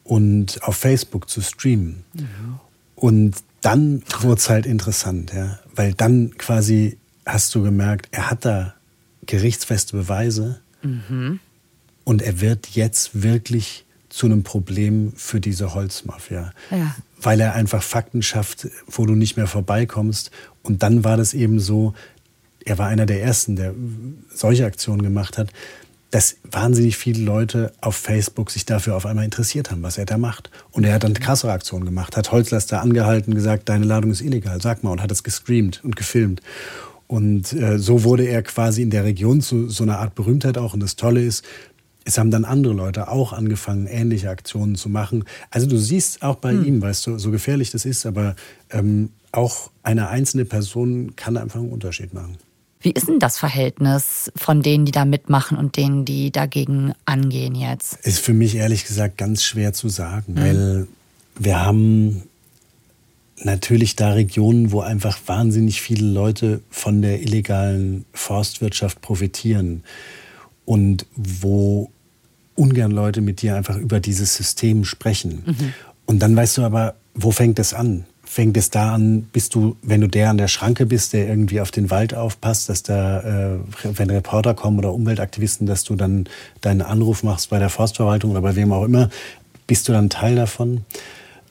und 0.04 0.62
auf 0.64 0.78
Facebook 0.78 1.30
zu 1.30 1.42
streamen. 1.42 2.04
Mhm. 2.14 2.60
Und 2.96 3.36
dann 3.62 4.04
wurde 4.22 4.40
es 4.40 4.50
halt 4.50 4.66
interessant, 4.66 5.34
ja, 5.34 5.60
weil 5.76 5.94
dann 5.94 6.38
quasi 6.38 6.98
hast 7.26 7.54
du 7.56 7.64
gemerkt, 7.64 8.10
er 8.12 8.30
hat 8.30 8.46
da 8.46 8.76
gerichtsfeste 9.26 9.98
Beweise 9.98 10.62
mhm. 10.84 11.40
und 12.04 12.22
er 12.22 12.40
wird 12.42 12.68
jetzt 12.68 13.24
wirklich 13.24 13.86
zu 14.10 14.28
einem 14.28 14.44
Problem 14.44 15.12
für 15.16 15.42
diese 15.42 15.74
Holzmafia, 15.74 16.52
ja. 16.72 16.96
weil 17.20 17.42
er 17.42 17.54
einfach 17.54 17.84
Fakten 17.84 18.22
schafft, 18.22 18.70
wo 18.88 19.06
du 19.06 19.14
nicht 19.14 19.36
mehr 19.36 19.48
vorbeikommst. 19.48 20.32
Und 20.64 20.84
dann 20.84 21.04
war 21.04 21.18
das 21.18 21.34
eben 21.34 21.60
so, 21.60 21.94
er 22.66 22.78
war 22.78 22.88
einer 22.88 23.06
der 23.06 23.22
ersten, 23.22 23.56
der 23.56 23.74
solche 24.30 24.66
Aktionen 24.66 25.04
gemacht 25.04 25.38
hat 25.38 25.52
dass 26.16 26.38
wahnsinnig 26.50 26.96
viele 26.96 27.22
Leute 27.26 27.74
auf 27.82 27.98
Facebook 27.98 28.50
sich 28.50 28.66
dafür 28.66 28.96
auf 28.96 29.06
einmal 29.06 29.26
interessiert 29.26 29.70
haben, 29.70 29.84
was 29.84 29.98
er 29.98 30.06
da 30.06 30.18
macht. 30.18 30.50
Und 30.72 30.86
er 30.86 30.94
hat 30.94 31.04
dann 31.04 31.14
krassere 31.14 31.52
Aktionen 31.52 31.84
gemacht, 31.84 32.16
hat 32.16 32.32
Holzlaster 32.32 32.82
angehalten, 32.82 33.36
gesagt, 33.36 33.68
deine 33.68 33.84
Ladung 33.84 34.12
ist 34.12 34.22
illegal, 34.22 34.62
sag 34.62 34.82
mal, 34.82 34.92
und 34.92 35.02
hat 35.02 35.12
es 35.12 35.24
gestreamt 35.24 35.84
und 35.84 35.98
gefilmt. 35.98 36.42
Und 37.08 37.52
äh, 37.52 37.78
so 37.80 38.06
wurde 38.06 38.24
er 38.24 38.44
quasi 38.44 38.82
in 38.82 38.92
der 38.92 39.04
Region 39.04 39.42
zu 39.42 39.68
so 39.68 39.84
einer 39.84 40.00
Art 40.00 40.16
Berühmtheit 40.16 40.58
auch. 40.58 40.74
Und 40.74 40.80
das 40.80 40.96
Tolle 40.96 41.22
ist, 41.22 41.44
es 42.06 42.18
haben 42.18 42.32
dann 42.32 42.46
andere 42.46 42.74
Leute 42.74 43.10
auch 43.10 43.34
angefangen, 43.34 43.86
ähnliche 43.86 44.30
Aktionen 44.30 44.76
zu 44.76 44.88
machen. 44.88 45.26
Also 45.50 45.68
du 45.68 45.76
siehst 45.76 46.22
auch 46.22 46.36
bei 46.36 46.52
hm. 46.52 46.64
ihm, 46.64 46.82
weißt 46.82 47.08
du, 47.08 47.18
so 47.18 47.30
gefährlich 47.30 47.72
das 47.72 47.84
ist, 47.84 48.06
aber 48.06 48.38
ähm, 48.70 49.10
auch 49.34 49.70
eine 49.84 50.08
einzelne 50.08 50.46
Person 50.46 51.18
kann 51.18 51.36
einfach 51.36 51.60
einen 51.60 51.72
Unterschied 51.72 52.14
machen. 52.14 52.38
Wie 52.86 52.92
ist 52.92 53.08
denn 53.08 53.18
das 53.18 53.40
Verhältnis 53.40 54.32
von 54.36 54.62
denen, 54.62 54.86
die 54.86 54.92
da 54.92 55.06
mitmachen 55.06 55.58
und 55.58 55.76
denen, 55.76 56.06
die 56.06 56.32
dagegen 56.32 56.94
angehen 57.06 57.56
jetzt? 57.56 57.96
Ist 58.06 58.20
für 58.20 58.34
mich 58.34 58.54
ehrlich 58.54 58.86
gesagt 58.86 59.18
ganz 59.18 59.44
schwer 59.44 59.74
zu 59.74 59.90
sagen, 59.90 60.34
mhm. 60.34 60.40
weil 60.40 60.88
wir 61.40 61.66
haben 61.66 62.22
natürlich 63.44 63.96
da 63.96 64.12
Regionen, 64.12 64.72
wo 64.72 64.82
einfach 64.82 65.18
wahnsinnig 65.26 65.82
viele 65.82 66.06
Leute 66.06 66.62
von 66.70 67.02
der 67.02 67.24
illegalen 67.24 68.06
Forstwirtschaft 68.14 69.02
profitieren 69.02 69.84
und 70.66 71.08
wo 71.16 71.90
ungern 72.54 72.92
Leute 72.92 73.22
mit 73.22 73.42
dir 73.42 73.56
einfach 73.56 73.78
über 73.78 74.00
dieses 74.00 74.36
System 74.36 74.86
sprechen. 74.86 75.42
Mhm. 75.48 75.74
Und 76.06 76.20
dann 76.20 76.36
weißt 76.36 76.60
du 76.60 76.62
aber, 76.62 76.94
wo 77.16 77.32
fängt 77.32 77.58
es 77.58 77.74
an? 77.74 78.06
Fängt 78.26 78.58
es 78.58 78.70
da 78.70 78.94
an, 78.94 79.24
bist 79.32 79.56
du, 79.56 79.78
wenn 79.82 80.02
du 80.02 80.08
der 80.08 80.30
an 80.30 80.38
der 80.38 80.48
Schranke 80.48 80.86
bist, 80.86 81.14
der 81.14 81.28
irgendwie 81.28 81.62
auf 81.62 81.72
den 81.72 81.90
Wald 81.90 82.14
aufpasst, 82.14 82.70
dass 82.70 82.84
da, 82.84 83.54
äh, 83.54 83.60
wenn 83.84 84.10
Reporter 84.10 84.54
kommen 84.54 84.80
oder 84.80 84.94
Umweltaktivisten, 84.94 85.68
dass 85.68 85.84
du 85.84 85.96
dann 85.96 86.26
deinen 86.62 86.82
Anruf 86.82 87.24
machst 87.24 87.50
bei 87.50 87.60
der 87.60 87.70
Forstverwaltung 87.70 88.32
oder 88.32 88.42
bei 88.42 88.56
wem 88.56 88.74
auch 88.74 88.84
immer, 88.84 89.10
bist 89.68 89.88
du 89.88 89.94
dann 89.94 90.10
Teil 90.10 90.36
davon, 90.36 90.86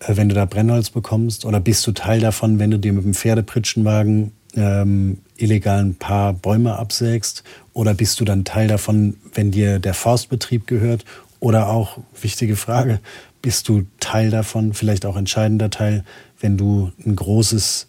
äh, 0.00 0.16
wenn 0.16 0.28
du 0.28 0.34
da 0.34 0.44
Brennholz 0.44 0.90
bekommst? 0.90 1.44
Oder 1.44 1.60
bist 1.60 1.87
du 1.87 1.92
Teil 1.92 2.20
davon, 2.20 2.58
wenn 2.58 2.70
du 2.70 2.78
dir 2.78 2.92
mit 2.92 3.04
dem 3.04 3.14
Pferdepritschenwagen 3.14 4.32
ähm, 4.56 5.18
illegal 5.37 5.80
ein 5.80 5.94
paar 5.94 6.32
Bäume 6.32 6.76
absägst? 6.76 7.44
Oder 7.72 7.94
bist 7.94 8.20
du 8.20 8.24
dann 8.24 8.44
Teil 8.44 8.68
davon, 8.68 9.16
wenn 9.32 9.50
dir 9.50 9.78
der 9.78 9.94
Forstbetrieb 9.94 10.66
gehört? 10.66 11.04
Oder 11.40 11.68
auch, 11.68 11.98
wichtige 12.20 12.56
Frage, 12.56 13.00
bist 13.44 13.68
du 13.68 13.85
Teil 14.00 14.30
davon, 14.30 14.72
vielleicht 14.72 15.04
auch 15.04 15.18
entscheidender 15.18 15.68
Teil, 15.68 16.02
wenn 16.40 16.57
du 16.57 16.92
ein 17.04 17.14
großes 17.14 17.88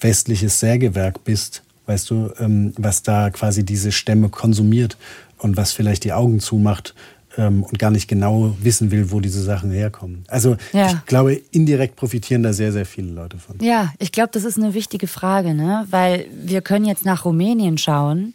westliches 0.00 0.58
Sägewerk 0.58 1.22
bist, 1.22 1.62
weißt 1.86 2.10
du, 2.10 2.32
ähm, 2.40 2.72
was 2.76 3.04
da 3.04 3.30
quasi 3.30 3.64
diese 3.64 3.92
Stämme 3.92 4.30
konsumiert 4.30 4.96
und 5.38 5.56
was 5.56 5.70
vielleicht 5.70 6.02
die 6.02 6.12
Augen 6.12 6.40
zumacht 6.40 6.96
ähm, 7.36 7.62
und 7.62 7.78
gar 7.78 7.92
nicht 7.92 8.08
genau 8.08 8.56
wissen 8.60 8.90
will, 8.90 9.12
wo 9.12 9.20
diese 9.20 9.40
Sachen 9.40 9.70
herkommen. 9.70 10.24
Also 10.26 10.56
ja. 10.72 10.88
ich 10.88 11.06
glaube, 11.06 11.34
indirekt 11.52 11.94
profitieren 11.94 12.42
da 12.42 12.52
sehr, 12.52 12.72
sehr 12.72 12.84
viele 12.84 13.12
Leute 13.12 13.38
von. 13.38 13.60
Ja, 13.60 13.92
ich 14.00 14.10
glaube, 14.10 14.30
das 14.32 14.42
ist 14.42 14.58
eine 14.58 14.74
wichtige 14.74 15.06
Frage, 15.06 15.54
ne? 15.54 15.86
weil 15.90 16.26
wir 16.34 16.62
können 16.62 16.84
jetzt 16.84 17.04
nach 17.04 17.24
Rumänien 17.24 17.78
schauen 17.78 18.34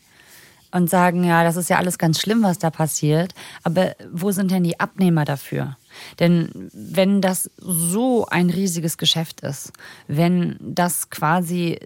und 0.72 0.89
sagen, 0.89 1.26
ja, 1.26 1.44
das 1.44 1.58
ist 1.58 1.70
ja 1.70 1.80
alles 1.80 1.98
ganz 1.98 2.22
schlimm, 2.22 2.44
was 2.44 2.60
da 2.60 2.70
passiert, 2.70 3.34
aber 3.63 3.94
wo 4.13 4.32
sind 4.32 4.52
denn 4.52 4.63
die 4.63 4.80
Abnehmer 4.80 5.26
dafür? 5.26 5.76
Denn 6.20 6.70
wenn 6.74 7.22
das 7.22 7.50
so 7.58 8.26
ein 8.26 8.50
riesiges 8.50 8.98
Geschäft 8.98 9.42
ist, 9.42 9.72
wenn 10.08 10.58
das 10.60 11.10
quasi 11.10 11.80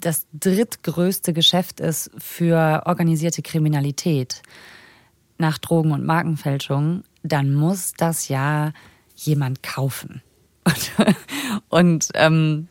das 0.00 0.26
drittgrößte 0.32 1.32
Geschäft 1.32 1.80
ist 1.80 2.10
für 2.18 2.82
organisierte 2.86 3.42
Kriminalität 3.42 4.42
nach 5.38 5.58
Drogen- 5.58 5.92
und 5.92 6.04
Markenfälschung, 6.04 7.04
dann 7.22 7.52
muss 7.52 7.92
das 7.96 8.28
ja 8.28 8.72
jemand 9.14 9.62
kaufen. 9.62 10.22
Und, 10.64 10.90
und 11.68 12.08
ähm, 12.14 12.68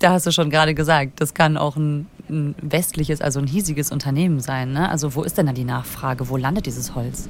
da 0.00 0.12
hast 0.12 0.26
du 0.26 0.32
schon 0.32 0.50
gerade 0.50 0.74
gesagt, 0.74 1.20
das 1.20 1.34
kann 1.34 1.56
auch 1.56 1.76
ein, 1.76 2.06
ein, 2.28 2.54
westliches, 2.60 3.20
also 3.20 3.38
ein 3.38 3.46
hiesiges 3.46 3.92
Unternehmen 3.92 4.40
sein. 4.40 4.72
Ne? 4.72 4.88
Also 4.88 5.14
wo 5.14 5.22
ist 5.22 5.38
denn 5.38 5.46
da 5.46 5.52
die 5.52 5.64
Nachfrage? 5.64 6.28
Wo 6.28 6.36
landet 6.36 6.66
dieses 6.66 6.94
Holz? 6.94 7.28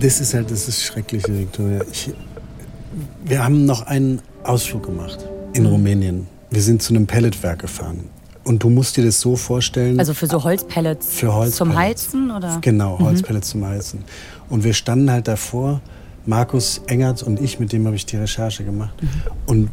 Das 0.00 0.20
ist 0.20 0.34
halt 0.34 0.50
das 0.50 0.68
ist 0.68 0.82
Schreckliche, 0.82 1.38
Victoria. 1.38 1.80
Ich, 1.90 2.12
wir 3.24 3.44
haben 3.44 3.64
noch 3.64 3.82
einen 3.82 4.20
Ausflug 4.42 4.84
gemacht 4.84 5.18
in 5.52 5.66
Rumänien. 5.66 6.26
Wir 6.50 6.62
sind 6.62 6.82
zu 6.82 6.94
einem 6.94 7.06
Pelletwerk 7.06 7.60
gefahren. 7.60 8.10
Und 8.44 8.62
du 8.62 8.68
musst 8.68 8.96
dir 8.96 9.04
das 9.04 9.20
so 9.20 9.36
vorstellen. 9.36 9.98
Also 9.98 10.12
für 10.12 10.26
so 10.26 10.44
Holzpellets, 10.44 11.08
für 11.08 11.32
Holzpellets. 11.32 11.56
zum 11.56 11.74
Heizen 11.74 12.30
oder? 12.30 12.58
Genau, 12.60 12.98
mhm. 12.98 13.04
Holzpellets 13.06 13.54
mhm. 13.54 13.60
zum 13.60 13.68
Heizen. 13.68 14.04
Und 14.50 14.64
wir 14.64 14.74
standen 14.74 15.10
halt 15.10 15.28
davor, 15.28 15.80
Markus 16.26 16.82
Engert 16.86 17.22
und 17.22 17.40
ich, 17.40 17.58
mit 17.58 17.72
dem 17.72 17.86
habe 17.86 17.96
ich 17.96 18.04
die 18.04 18.16
Recherche 18.16 18.64
gemacht. 18.64 18.94
Mhm. 19.00 19.08
Und 19.46 19.70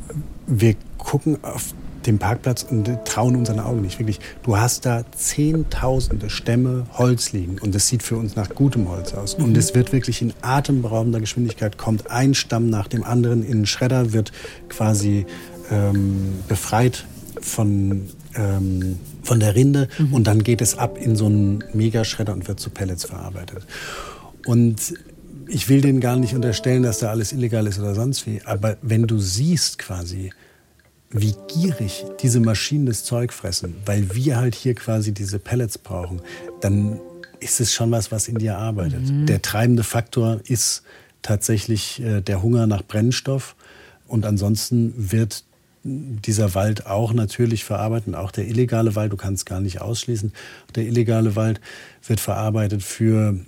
wir 0.48 0.76
gucken 0.98 1.38
auf 1.44 1.74
den 2.06 2.20
Parkplatz 2.20 2.64
und 2.64 2.90
trauen 3.06 3.36
unseren 3.36 3.60
Augen 3.60 3.82
nicht. 3.82 4.00
Wirklich, 4.00 4.20
du 4.44 4.58
hast 4.58 4.86
da 4.86 5.04
zehntausende 5.16 6.30
Stämme 6.30 6.86
Holz 6.94 7.32
liegen 7.32 7.60
und 7.60 7.76
das 7.76 7.88
sieht 7.88 8.04
für 8.04 8.18
uns 8.18 8.36
nach 8.36 8.50
gutem 8.50 8.90
Holz 8.90 9.14
aus. 9.14 9.38
Mhm. 9.38 9.46
Und 9.46 9.58
es 9.58 9.76
wird 9.76 9.94
wirklich 9.94 10.22
in 10.22 10.34
atemberaubender 10.42 11.20
Geschwindigkeit, 11.20 11.78
kommt 11.78 12.10
ein 12.10 12.34
Stamm 12.34 12.70
nach 12.70 12.88
dem 12.88 13.04
anderen 13.04 13.44
in 13.44 13.60
den 13.60 13.66
Schredder, 13.66 14.14
wird 14.14 14.32
quasi 14.70 15.26
ähm, 15.70 16.40
befreit 16.48 17.06
von, 17.40 18.10
ähm, 18.36 19.00
von 19.24 19.40
der 19.40 19.56
Rinde 19.56 19.88
mhm. 19.98 20.14
und 20.14 20.28
dann 20.28 20.44
geht 20.44 20.62
es 20.62 20.78
ab 20.78 20.98
in 21.00 21.16
so 21.16 21.26
einen 21.28 21.64
Megaschredder 21.74 22.34
und 22.34 22.48
wird 22.48 22.60
zu 22.60 22.70
Pellets 22.70 23.06
verarbeitet. 23.06 23.66
Und 24.46 24.94
ich 25.48 25.70
will 25.70 25.82
denen 25.82 26.00
gar 26.00 26.16
nicht 26.16 26.34
unterstellen, 26.34 26.84
dass 26.84 27.00
da 27.00 27.10
alles 27.10 27.34
illegal 27.34 27.68
ist 27.68 27.80
oder 27.80 27.94
sonst 27.94 28.26
wie, 28.26 28.42
aber 28.46 28.78
wenn 28.82 29.04
du 29.04 29.20
siehst 29.20 29.78
quasi, 29.78 30.32
wie 31.12 31.36
gierig 31.47 32.06
diese 32.21 32.39
Maschinen 32.39 32.86
das 32.86 33.04
Zeug 33.04 33.34
fressen, 33.34 33.76
weil 33.86 34.15
wir 34.15 34.38
halt 34.38 34.56
hier 34.56 34.76
quasi 34.76 35.13
diese 35.13 35.39
Pellets 35.39 35.78
brauchen, 35.78 36.21
dann 36.62 37.00
ist 37.39 37.60
es 37.60 37.74
schon 37.74 37.91
was, 37.91 38.12
was 38.12 38.28
in 38.28 38.38
dir 38.38 38.58
arbeitet. 38.58 39.10
Mhm. 39.10 39.26
Der 39.26 39.41
treibende 39.41 39.84
Faktor 39.84 40.39
ist 40.45 40.84
tatsächlich 41.21 42.02
äh, 42.02 42.21
der 42.21 42.41
Hunger 42.41 42.67
nach 42.67 42.84
Brennstoff 42.84 43.56
und 44.08 44.26
ansonsten 44.26 44.93
wird 44.95 45.43
dieser 45.84 46.54
Wald 46.54 46.86
auch 46.86 47.12
natürlich 47.12 47.63
verarbeitet, 47.63 48.13
auch 48.15 48.32
der 48.32 48.47
illegale 48.47 48.95
Wald, 48.95 49.12
du 49.12 49.17
kannst 49.17 49.47
gar 49.47 49.60
nicht 49.60 49.82
ausschließen, 49.82 50.32
der 50.76 50.86
illegale 50.86 51.36
Wald 51.36 51.60
wird 52.06 52.19
verarbeitet 52.19 52.84
für 52.84 53.39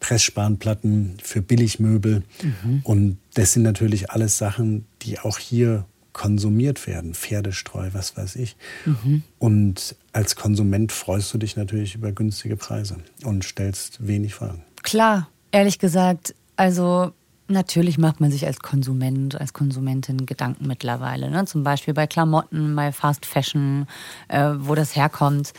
Pressspanplatten, 0.00 1.16
für 1.22 1.42
Billigmöbel. 1.42 2.22
Mhm. 2.42 2.80
Und 2.82 3.18
das 3.34 3.52
sind 3.52 3.62
natürlich 3.62 4.10
alles 4.10 4.36
Sachen, 4.36 4.84
die 5.02 5.20
auch 5.20 5.38
hier 5.38 5.84
konsumiert 6.16 6.86
werden. 6.86 7.12
Pferdestreu, 7.12 7.90
was 7.92 8.16
weiß 8.16 8.36
ich. 8.36 8.56
Mhm. 8.86 9.22
Und 9.38 9.96
als 10.12 10.34
Konsument 10.34 10.90
freust 10.90 11.32
du 11.34 11.38
dich 11.38 11.56
natürlich 11.56 11.94
über 11.94 12.10
günstige 12.10 12.56
Preise 12.56 12.96
und 13.22 13.44
stellst 13.44 14.06
wenig 14.06 14.34
Fragen. 14.34 14.64
Klar, 14.82 15.28
ehrlich 15.52 15.78
gesagt, 15.78 16.34
also 16.56 17.12
Natürlich 17.48 17.96
macht 17.96 18.18
man 18.18 18.32
sich 18.32 18.44
als 18.44 18.58
Konsument, 18.58 19.40
als 19.40 19.52
Konsumentin 19.52 20.26
Gedanken 20.26 20.66
mittlerweile. 20.66 21.30
Ne? 21.30 21.44
Zum 21.44 21.62
Beispiel 21.62 21.94
bei 21.94 22.08
Klamotten, 22.08 22.74
bei 22.74 22.90
Fast 22.90 23.24
Fashion, 23.24 23.86
äh, 24.26 24.54
wo 24.58 24.74
das 24.74 24.96
herkommt. 24.96 25.52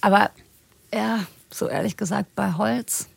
Aber 0.00 0.30
ja, 0.94 1.26
so 1.50 1.68
ehrlich 1.68 1.98
gesagt, 1.98 2.34
bei 2.34 2.54
Holz 2.54 3.08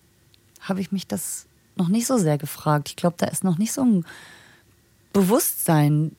habe 0.60 0.82
ich 0.82 0.92
mich 0.92 1.08
das 1.08 1.46
noch 1.78 1.88
nicht 1.88 2.08
so 2.08 2.18
sehr 2.18 2.38
gefragt. 2.38 2.90
Ich 2.90 2.98
glaube, 2.98 3.16
da 3.18 3.28
ist 3.28 3.46
noch 3.46 3.58
nicht 3.58 3.72
so 3.72 3.86
ein 3.86 4.06
Bewusstsein 5.14 6.12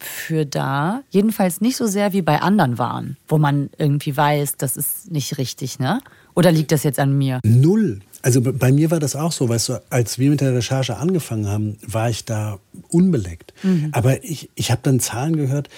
für 0.00 0.46
da. 0.46 1.02
Jedenfalls 1.10 1.60
nicht 1.60 1.76
so 1.76 1.86
sehr 1.86 2.12
wie 2.12 2.22
bei 2.22 2.40
anderen 2.40 2.78
Waren, 2.78 3.16
wo 3.28 3.38
man 3.38 3.70
irgendwie 3.78 4.16
weiß, 4.16 4.56
das 4.56 4.76
ist 4.76 5.10
nicht 5.10 5.38
richtig, 5.38 5.78
ne? 5.78 6.00
Oder 6.34 6.52
liegt 6.52 6.72
das 6.72 6.84
jetzt 6.84 6.98
an 6.98 7.16
mir? 7.16 7.40
Null. 7.44 8.00
Also 8.22 8.40
bei 8.42 8.70
mir 8.70 8.90
war 8.90 9.00
das 9.00 9.16
auch 9.16 9.32
so, 9.32 9.48
weißt 9.48 9.68
du, 9.70 9.82
als 9.90 10.18
wir 10.18 10.30
mit 10.30 10.40
der 10.40 10.54
Recherche 10.54 10.96
angefangen 10.96 11.48
haben, 11.48 11.78
war 11.86 12.10
ich 12.10 12.24
da 12.24 12.58
unbeleckt. 12.88 13.54
Mhm. 13.62 13.88
Aber 13.92 14.22
ich, 14.22 14.50
ich 14.54 14.70
habe 14.70 14.80
dann 14.82 15.00
Zahlen 15.00 15.36
gehört. 15.36 15.68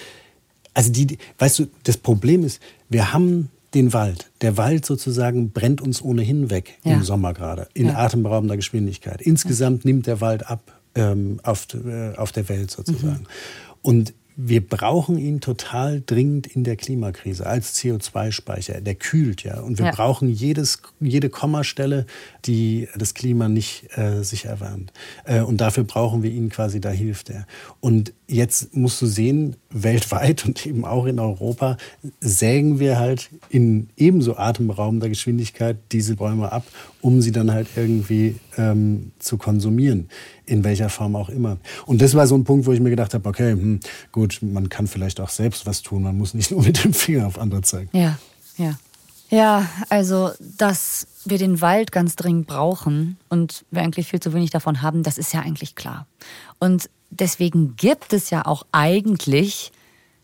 Also 0.73 0.91
die, 0.91 1.07
die, 1.07 1.17
weißt 1.39 1.59
du, 1.59 1.67
das 1.83 1.97
Problem 1.97 2.43
ist, 2.43 2.61
wir 2.89 3.13
haben 3.13 3.49
den 3.73 3.93
Wald. 3.93 4.29
Der 4.41 4.57
Wald 4.57 4.85
sozusagen 4.85 5.51
brennt 5.51 5.81
uns 5.81 6.01
ohnehin 6.01 6.49
weg 6.49 6.77
ja. 6.83 6.93
im 6.93 7.03
Sommer 7.03 7.33
gerade, 7.33 7.67
in 7.73 7.87
ja. 7.87 7.95
atemberaubender 7.95 8.55
Geschwindigkeit. 8.55 9.21
Insgesamt 9.21 9.83
ja. 9.83 9.89
nimmt 9.89 10.07
der 10.07 10.21
Wald 10.21 10.47
ab 10.47 10.79
ähm, 10.95 11.39
auf, 11.43 11.67
äh, 11.73 12.15
auf 12.15 12.31
der 12.31 12.47
Welt 12.49 12.71
sozusagen. 12.71 13.21
Mhm. 13.21 13.27
Und 13.83 14.13
wir 14.35 14.65
brauchen 14.65 15.17
ihn 15.17 15.41
total 15.41 16.01
dringend 16.05 16.47
in 16.47 16.63
der 16.63 16.75
Klimakrise 16.75 17.45
als 17.45 17.75
CO2-Speicher. 17.75 18.81
Der 18.81 18.95
kühlt 18.95 19.43
ja. 19.43 19.59
Und 19.59 19.77
wir 19.77 19.87
ja. 19.87 19.91
brauchen 19.91 20.29
jedes, 20.29 20.81
jede 20.99 21.29
Kommastelle, 21.29 22.05
die 22.45 22.87
das 22.95 23.13
Klima 23.13 23.47
nicht 23.47 23.95
äh, 23.95 24.23
sich 24.23 24.45
erwärmt. 24.45 24.91
Äh, 25.25 25.41
und 25.41 25.61
dafür 25.61 25.83
brauchen 25.83 26.23
wir 26.23 26.31
ihn 26.31 26.49
quasi, 26.49 26.81
da 26.81 26.89
hilft 26.89 27.29
er. 27.29 27.45
Und 27.79 28.13
jetzt 28.27 28.75
musst 28.75 29.01
du 29.01 29.05
sehen, 29.05 29.55
weltweit 29.69 30.45
und 30.45 30.65
eben 30.65 30.85
auch 30.85 31.05
in 31.05 31.19
Europa 31.19 31.77
sägen 32.19 32.79
wir 32.79 32.97
halt 32.97 33.29
in 33.49 33.89
ebenso 33.97 34.37
atemberaubender 34.37 35.09
Geschwindigkeit 35.09 35.77
diese 35.91 36.15
Bäume 36.15 36.51
ab, 36.51 36.65
um 37.01 37.21
sie 37.21 37.31
dann 37.31 37.51
halt 37.51 37.67
irgendwie 37.75 38.35
ähm, 38.57 39.11
zu 39.19 39.37
konsumieren 39.37 40.09
in 40.45 40.63
welcher 40.63 40.89
Form 40.89 41.15
auch 41.15 41.29
immer. 41.29 41.57
Und 41.85 42.01
das 42.01 42.15
war 42.15 42.27
so 42.27 42.35
ein 42.35 42.43
Punkt, 42.43 42.65
wo 42.65 42.71
ich 42.71 42.79
mir 42.79 42.89
gedacht 42.89 43.13
habe, 43.13 43.27
okay, 43.27 43.51
hm, 43.51 43.79
gut, 44.11 44.39
man 44.41 44.69
kann 44.69 44.87
vielleicht 44.87 45.19
auch 45.19 45.29
selbst 45.29 45.65
was 45.65 45.81
tun, 45.81 46.03
man 46.03 46.17
muss 46.17 46.33
nicht 46.33 46.51
nur 46.51 46.63
mit 46.63 46.83
dem 46.83 46.93
Finger 46.93 47.27
auf 47.27 47.39
andere 47.39 47.61
zeigen. 47.61 47.89
Ja, 47.93 48.17
ja. 48.57 48.77
Ja, 49.29 49.67
also, 49.89 50.29
dass 50.39 51.07
wir 51.25 51.39
den 51.39 51.59
Wald 51.59 51.91
ganz 51.91 52.15
dringend 52.15 52.45
brauchen 52.45 53.17
und 53.29 53.65
wir 53.71 53.81
eigentlich 53.81 54.09
viel 54.09 54.19
zu 54.19 54.31
wenig 54.31 54.51
davon 54.51 54.83
haben, 54.83 55.01
das 55.01 55.17
ist 55.17 55.33
ja 55.33 55.39
eigentlich 55.39 55.73
klar. 55.73 56.05
Und 56.59 56.87
deswegen 57.09 57.75
gibt 57.75 58.13
es 58.13 58.29
ja 58.29 58.45
auch 58.45 58.63
eigentlich 58.71 59.71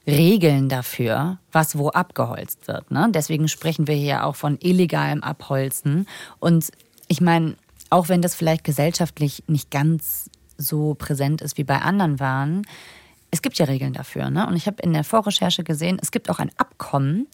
Regeln 0.06 0.70
dafür, 0.70 1.40
was 1.52 1.78
wo 1.78 1.90
abgeholzt 1.90 2.68
wird. 2.68 2.92
Ne? 2.92 3.10
Deswegen 3.12 3.48
sprechen 3.48 3.88
wir 3.88 3.96
hier 3.96 4.26
auch 4.26 4.36
von 4.36 4.58
illegalem 4.60 5.24
Abholzen. 5.24 6.08
Und 6.40 6.70
ich 7.08 7.22
meine, 7.22 7.56
auch 7.90 8.10
wenn 8.10 8.22
das 8.22 8.36
vielleicht 8.36 8.64
gesellschaftlich 8.64 9.44
nicht 9.48 9.72
ganz 9.72 10.30
so 10.58 10.94
präsent 10.94 11.42
ist 11.42 11.58
wie 11.58 11.64
bei 11.64 11.80
anderen 11.82 12.20
Waren, 12.20 12.66
es 13.32 13.42
gibt 13.42 13.58
ja 13.58 13.66
Regeln 13.66 13.94
dafür. 13.94 14.30
Ne? 14.30 14.48
Und 14.48 14.56
ich 14.56 14.68
habe 14.68 14.82
in 14.82 14.94
der 14.94 15.04
Vorrecherche 15.04 15.64
gesehen, 15.64 16.00
es 16.02 16.12
gibt 16.12 16.30
auch 16.30 16.40
ein 16.40 16.52
Abkommen, 16.58 17.28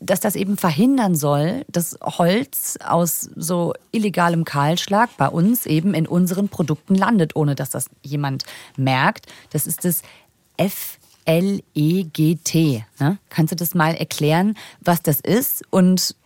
das 0.00 0.20
das 0.20 0.36
eben 0.36 0.56
verhindern 0.56 1.14
soll, 1.14 1.64
dass 1.68 1.96
Holz 2.02 2.78
aus 2.84 3.30
so 3.36 3.72
illegalem 3.92 4.44
Kahlschlag 4.44 5.10
bei 5.16 5.28
uns 5.28 5.64
eben 5.66 5.94
in 5.94 6.06
unseren 6.06 6.48
Produkten 6.48 6.94
landet, 6.94 7.36
ohne 7.36 7.54
dass 7.54 7.70
das 7.70 7.86
jemand 8.02 8.44
merkt. 8.76 9.26
Das 9.50 9.66
ist 9.66 9.84
das 9.84 10.02
FLEGT. 11.24 12.54
Ne? 12.98 13.18
Kannst 13.28 13.52
du 13.52 13.56
das 13.56 13.74
mal 13.74 13.94
erklären, 13.94 14.56
was 14.80 15.02
das 15.02 15.20
ist 15.20 15.62
und 15.70 16.16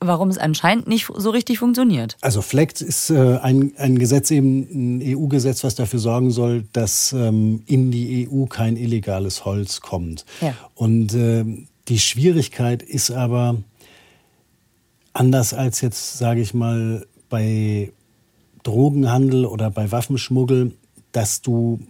warum 0.00 0.28
es 0.30 0.38
anscheinend 0.38 0.86
nicht 0.88 1.08
so 1.14 1.30
richtig 1.30 1.58
funktioniert. 1.58 2.16
Also 2.22 2.40
FLECT 2.42 2.80
ist 2.80 3.10
äh, 3.10 3.36
ein, 3.38 3.72
ein 3.76 3.98
Gesetz, 3.98 4.30
eben 4.30 4.98
ein 4.98 5.02
EU-Gesetz, 5.02 5.62
was 5.62 5.74
dafür 5.74 5.98
sorgen 5.98 6.30
soll, 6.30 6.64
dass 6.72 7.12
ähm, 7.12 7.62
in 7.66 7.90
die 7.90 8.28
EU 8.28 8.46
kein 8.46 8.76
illegales 8.76 9.44
Holz 9.44 9.80
kommt. 9.80 10.24
Ja. 10.40 10.54
Und 10.74 11.14
äh, 11.14 11.44
die 11.88 11.98
Schwierigkeit 11.98 12.82
ist 12.82 13.10
aber 13.10 13.56
anders 15.12 15.52
als 15.52 15.80
jetzt, 15.82 16.18
sage 16.18 16.40
ich 16.40 16.54
mal, 16.54 17.06
bei 17.28 17.92
Drogenhandel 18.62 19.44
oder 19.44 19.70
bei 19.70 19.92
Waffenschmuggel, 19.92 20.72
dass 21.12 21.42
du 21.42 21.80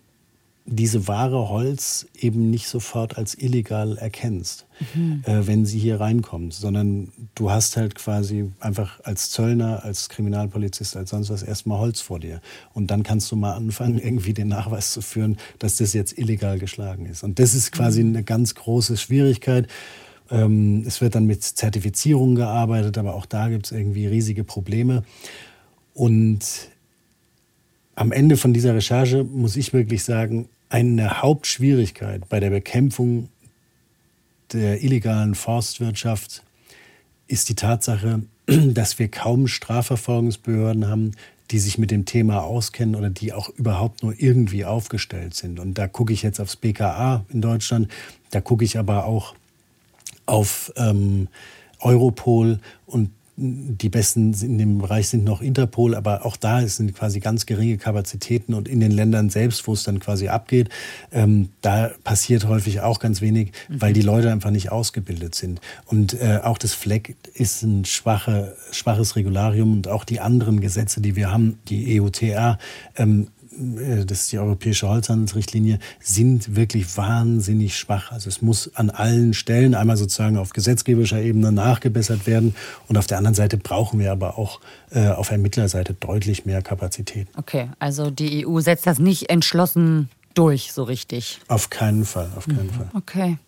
diese 0.67 1.09
Ware 1.09 1.49
Holz 1.49 2.07
eben 2.15 2.51
nicht 2.51 2.69
sofort 2.69 3.19
als 3.19 3.35
illegal 3.35 3.97
erkennst, 3.97 4.67
mhm. 4.95 5.23
äh, 5.27 5.47
wenn 5.47 5.67
sie 5.67 5.79
hier 5.79 5.99
reinkommt, 5.99 6.55
sondern 6.55 7.13
du 7.35 7.51
hast 7.51 7.77
halt 7.77 7.95
quasi 7.95 8.51
einfach 8.61 9.01
als 9.03 9.31
Zöllner, 9.31 9.85
als 9.85 10.09
Kriminalpolizist, 10.09 10.97
als 10.97 11.11
sonst 11.11 11.31
was 11.31 11.43
erstmal 11.43 11.79
Holz 11.79 12.01
vor 12.01 12.21
dir. 12.21 12.41
Und 12.73 12.91
dann 12.91 13.03
kannst 13.03 13.31
du 13.33 13.37
mal 13.37 13.55
anfangen, 13.55 13.99
irgendwie 14.03 14.35
den 14.35 14.49
Nachweis 14.49 14.93
zu 14.93 15.03
führen, 15.03 15.39
dass 15.59 15.77
das 15.77 15.93
jetzt 15.93 16.17
illegal 16.19 16.59
geschlagen 16.59 17.07
ist. 17.07 17.25
Und 17.25 17.39
das 17.39 17.55
ist 17.55 17.73
quasi 17.73 18.05
mhm. 18.05 18.15
eine 18.15 18.25
ganz 18.25 18.55
große 18.55 18.97
Schwierigkeit. 18.97 19.67
Ähm, 20.31 20.85
es 20.87 21.01
wird 21.01 21.15
dann 21.15 21.27
mit 21.27 21.43
Zertifizierung 21.43 22.37
gearbeitet, 22.37 22.97
aber 22.99 23.15
auch 23.15 23.27
da 23.27 23.49
gibt 23.49 23.67
es 23.67 23.73
irgendwie 23.73 24.07
riesige 24.07 24.45
Probleme. 24.45 25.03
Und 25.95 26.41
am 28.01 28.13
Ende 28.13 28.39
von 28.39 28.55
dieser 28.55 28.75
Recherche 28.75 29.25
muss 29.25 29.57
ich 29.57 29.75
wirklich 29.75 30.05
sagen, 30.05 30.49
eine 30.71 31.21
Hauptschwierigkeit 31.21 32.27
bei 32.31 32.41
der 32.41 32.49
Bekämpfung 32.49 33.29
der 34.55 34.83
illegalen 34.83 35.35
Forstwirtschaft 35.35 36.43
ist 37.29 37.51
die 37.51 37.55
Tatsache, 37.55 38.23
dass 38.47 38.99
wir 38.99 39.09
kaum 39.09 39.49
Strafverfolgungsbehörden 39.49 40.89
haben, 40.89 41.13
die 41.51 41.59
sich 41.59 41.77
mit 41.77 41.91
dem 41.91 42.07
Thema 42.07 42.43
auskennen 42.43 42.95
oder 42.95 43.11
die 43.11 43.35
auch 43.35 43.51
überhaupt 43.51 44.03
nur 44.03 44.15
irgendwie 44.17 44.65
aufgestellt 44.65 45.35
sind. 45.35 45.61
Und 45.61 45.75
da 45.75 45.87
gucke 45.87 46.15
ich 46.15 46.23
jetzt 46.23 46.41
aufs 46.41 46.57
BKA 46.57 47.27
in 47.29 47.43
Deutschland, 47.43 47.89
da 48.31 48.41
gucke 48.41 48.65
ich 48.65 48.79
aber 48.79 49.05
auch 49.05 49.35
auf 50.25 50.73
ähm, 50.77 51.29
Europol 51.81 52.61
und 52.87 53.11
die 53.41 53.89
besten 53.89 54.35
in 54.35 54.59
dem 54.59 54.79
Bereich 54.79 55.09
sind 55.09 55.25
noch 55.25 55.41
Interpol, 55.41 55.95
aber 55.95 56.27
auch 56.27 56.37
da 56.37 56.67
sind 56.67 56.95
quasi 56.95 57.21
ganz 57.21 57.47
geringe 57.47 57.79
Kapazitäten 57.79 58.53
und 58.53 58.69
in 58.69 58.81
den 58.81 58.91
Ländern 58.91 59.31
selbst, 59.31 59.67
wo 59.67 59.73
es 59.73 59.83
dann 59.83 59.99
quasi 59.99 60.29
abgeht, 60.29 60.69
ähm, 61.11 61.49
da 61.63 61.91
passiert 62.05 62.47
häufig 62.47 62.83
auch 62.83 62.99
ganz 62.99 63.21
wenig, 63.23 63.53
mhm. 63.69 63.81
weil 63.81 63.93
die 63.95 64.03
Leute 64.03 64.31
einfach 64.31 64.51
nicht 64.51 64.71
ausgebildet 64.71 65.35
sind. 65.35 65.61
Und 65.87 66.21
äh, 66.21 66.41
auch 66.43 66.59
das 66.59 66.75
FLEG 66.75 67.17
ist 67.33 67.63
ein 67.63 67.87
schwache, 67.87 68.55
schwaches 68.73 69.17
Regularium 69.17 69.73
und 69.73 69.89
auch 69.89 70.05
die 70.05 70.21
anderen 70.21 70.61
Gesetze, 70.61 71.01
die 71.01 71.17
wir 71.17 71.33
haben, 71.33 71.59
die 71.69 72.01
EUTR, 72.01 72.59
ähm, 72.97 73.29
äh, 73.40 73.40
das 73.61 74.23
ist 74.23 74.33
die 74.33 74.39
europäische 74.39 74.89
Holzhandelsrichtlinie, 74.89 75.79
sind 76.01 76.57
wirklich 76.57 76.97
wahnsinnig 76.97 77.77
schwach. 77.77 78.13
Also 78.13 78.29
es 78.29 78.43
muss 78.43 78.75
an 78.75 78.91
allen 78.91 79.35
Stellen 79.35 79.75
einmal 79.75 79.97
sozusagen 79.97 80.37
auf 80.37 80.51
gesetzgeberischer 80.51 81.21
Ebene 81.21 81.53
nachgebessert 81.53 82.27
werden 82.27 82.55
und 82.89 82.97
auf 82.97 83.07
der 83.07 83.19
anderen 83.19 83.35
Seite 83.35 83.57
brauchen 83.57 84.01
wir 84.01 84.13
aber 84.13 84.39
auch 84.39 84.61
äh, 84.91 85.09
auf 85.09 85.31
Ermittlerseite 85.31 85.95
deutlich 85.95 86.47
mehr 86.47 86.63
Kapazität. 86.63 87.29
Okay, 87.37 87.69
also 87.79 88.11
die 88.11 88.47
EU 88.47 88.61
setzt 88.61 88.87
das 88.87 88.99
nicht 88.99 89.31
entschlossen 89.31 90.09
durch, 90.35 90.73
so 90.73 90.85
richtig. 90.85 91.41
Auf 91.49 91.71
keinen 91.71 92.05
Fall, 92.05 92.31
auf 92.37 92.47
keinen 92.47 92.67
mhm. 92.67 92.71
Fall. 92.71 92.91
Okay. 92.95 93.39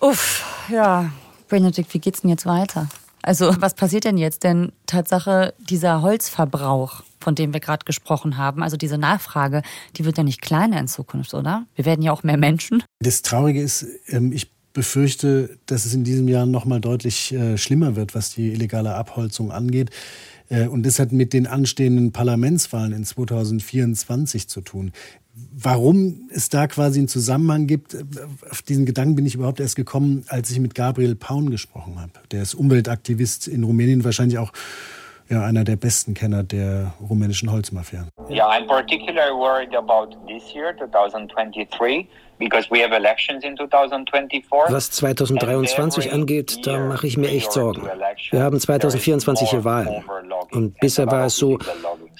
Uff, 0.00 0.44
ja. 0.70 1.10
Benedikt, 1.48 1.92
wie 1.92 1.98
geht's 1.98 2.22
denn 2.22 2.30
jetzt 2.30 2.46
weiter? 2.46 2.88
Also, 3.22 3.54
was 3.60 3.74
passiert 3.74 4.04
denn 4.04 4.18
jetzt? 4.18 4.44
Denn 4.44 4.72
Tatsache, 4.86 5.54
dieser 5.58 6.02
Holzverbrauch, 6.02 7.02
von 7.20 7.34
dem 7.34 7.52
wir 7.52 7.60
gerade 7.60 7.84
gesprochen 7.84 8.36
haben, 8.36 8.62
also 8.62 8.76
diese 8.76 8.98
Nachfrage, 8.98 9.62
die 9.96 10.04
wird 10.04 10.18
ja 10.18 10.24
nicht 10.24 10.42
kleiner 10.42 10.78
in 10.80 10.88
Zukunft, 10.88 11.32
oder? 11.34 11.66
Wir 11.76 11.84
werden 11.84 12.02
ja 12.02 12.12
auch 12.12 12.24
mehr 12.24 12.36
Menschen. 12.36 12.82
Das 12.98 13.22
Traurige 13.22 13.62
ist, 13.62 13.86
ähm, 14.08 14.32
ich 14.32 14.50
befürchte, 14.72 15.58
dass 15.66 15.84
es 15.84 15.94
in 15.94 16.04
diesem 16.04 16.28
Jahr 16.28 16.46
noch 16.46 16.64
mal 16.64 16.80
deutlich 16.80 17.32
äh, 17.32 17.58
schlimmer 17.58 17.94
wird, 17.96 18.14
was 18.14 18.34
die 18.34 18.52
illegale 18.52 18.94
Abholzung 18.94 19.52
angeht. 19.52 19.90
Äh, 20.48 20.66
und 20.66 20.84
das 20.84 20.98
hat 20.98 21.12
mit 21.12 21.32
den 21.32 21.46
anstehenden 21.46 22.12
Parlamentswahlen 22.12 22.92
in 22.92 23.04
2024 23.04 24.48
zu 24.48 24.60
tun. 24.60 24.92
Warum 25.34 26.28
es 26.30 26.48
da 26.48 26.66
quasi 26.66 27.00
einen 27.00 27.08
Zusammenhang 27.08 27.66
gibt, 27.66 27.96
auf 28.50 28.62
diesen 28.62 28.84
Gedanken 28.84 29.14
bin 29.14 29.26
ich 29.26 29.34
überhaupt 29.34 29.60
erst 29.60 29.76
gekommen, 29.76 30.24
als 30.28 30.50
ich 30.50 30.58
mit 30.60 30.74
Gabriel 30.74 31.14
Paun 31.14 31.50
gesprochen 31.50 32.00
habe. 32.00 32.12
Der 32.30 32.42
ist 32.42 32.54
Umweltaktivist 32.54 33.48
in 33.48 33.64
Rumänien, 33.64 34.04
wahrscheinlich 34.04 34.38
auch 34.38 34.52
ja, 35.28 35.42
einer 35.42 35.64
der 35.64 35.76
besten 35.76 36.14
Kenner 36.14 36.42
der 36.42 36.92
rumänischen 37.00 37.50
Holzmafia. 37.50 38.06
Yeah, 38.28 38.46
I'm 38.46 38.66
particularly 38.66 39.32
worried 39.32 39.74
about 39.74 40.14
this 40.26 40.52
year, 40.54 40.76
2023. 40.76 42.08
Was 44.68 44.90
2023 44.90 46.12
angeht, 46.12 46.66
da 46.66 46.80
mache 46.80 47.06
ich 47.06 47.16
mir 47.16 47.28
echt 47.28 47.52
Sorgen. 47.52 47.82
Wir 48.30 48.42
haben 48.42 48.58
2024 48.58 49.50
hier 49.50 49.64
Wahlen. 49.64 50.04
Und 50.50 50.78
bisher 50.80 51.06
war 51.06 51.26
es 51.26 51.36
so, 51.36 51.58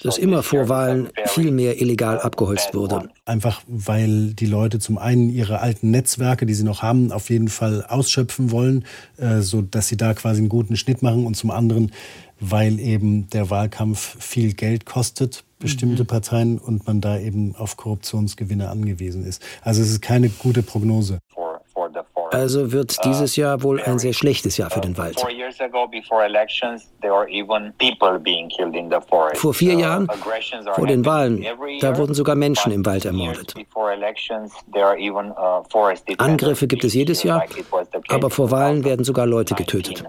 dass 0.03 0.17
immer 0.17 0.43
vor 0.43 0.69
Wahlen 0.69 1.09
viel 1.25 1.51
mehr 1.51 1.81
illegal 1.81 2.19
abgeholzt 2.19 2.73
wurde. 2.73 3.09
Einfach 3.25 3.61
weil 3.67 4.33
die 4.33 4.45
Leute 4.45 4.79
zum 4.79 4.97
einen 4.97 5.29
ihre 5.29 5.59
alten 5.59 5.91
Netzwerke, 5.91 6.45
die 6.45 6.53
sie 6.53 6.63
noch 6.63 6.81
haben, 6.81 7.11
auf 7.11 7.29
jeden 7.29 7.47
Fall 7.47 7.85
ausschöpfen 7.87 8.51
wollen, 8.51 8.85
äh, 9.17 9.39
so 9.39 9.61
dass 9.61 9.87
sie 9.87 9.97
da 9.97 10.13
quasi 10.13 10.39
einen 10.39 10.49
guten 10.49 10.75
Schnitt 10.75 11.01
machen 11.01 11.25
und 11.25 11.35
zum 11.35 11.51
anderen 11.51 11.91
weil 12.49 12.79
eben 12.79 13.29
der 13.29 13.49
Wahlkampf 13.49 14.17
viel 14.19 14.53
Geld 14.53 14.85
kostet, 14.85 15.45
bestimmte 15.59 16.03
mhm. 16.03 16.07
Parteien, 16.07 16.57
und 16.57 16.85
man 16.85 16.99
da 16.99 17.17
eben 17.17 17.55
auf 17.55 17.77
Korruptionsgewinne 17.77 18.69
angewiesen 18.69 19.25
ist. 19.25 19.41
Also 19.61 19.81
es 19.81 19.89
ist 19.89 20.01
keine 20.01 20.29
gute 20.29 20.61
Prognose. 20.61 21.19
Also 22.33 22.71
wird 22.71 23.03
dieses 23.05 23.35
Jahr 23.35 23.61
wohl 23.61 23.81
ein 23.81 23.99
sehr 23.99 24.13
schlechtes 24.13 24.57
Jahr 24.57 24.69
für 24.69 24.81
den 24.81 24.97
Wald. 24.97 25.23
Vor 29.35 29.53
vier 29.53 29.73
Jahren, 29.73 30.07
vor 30.73 30.87
den 30.87 31.05
Wahlen, 31.05 31.45
da 31.79 31.97
wurden 31.97 32.13
sogar 32.13 32.35
Menschen 32.35 32.71
im 32.71 32.85
Wald 32.85 33.05
ermordet. 33.05 33.53
Angriffe 36.17 36.67
gibt 36.67 36.83
es 36.83 36.93
jedes 36.93 37.23
Jahr, 37.23 37.43
aber 38.09 38.29
vor 38.29 38.51
Wahlen 38.51 38.83
werden 38.83 39.05
sogar 39.05 39.25
Leute 39.27 39.53
getötet. 39.53 40.03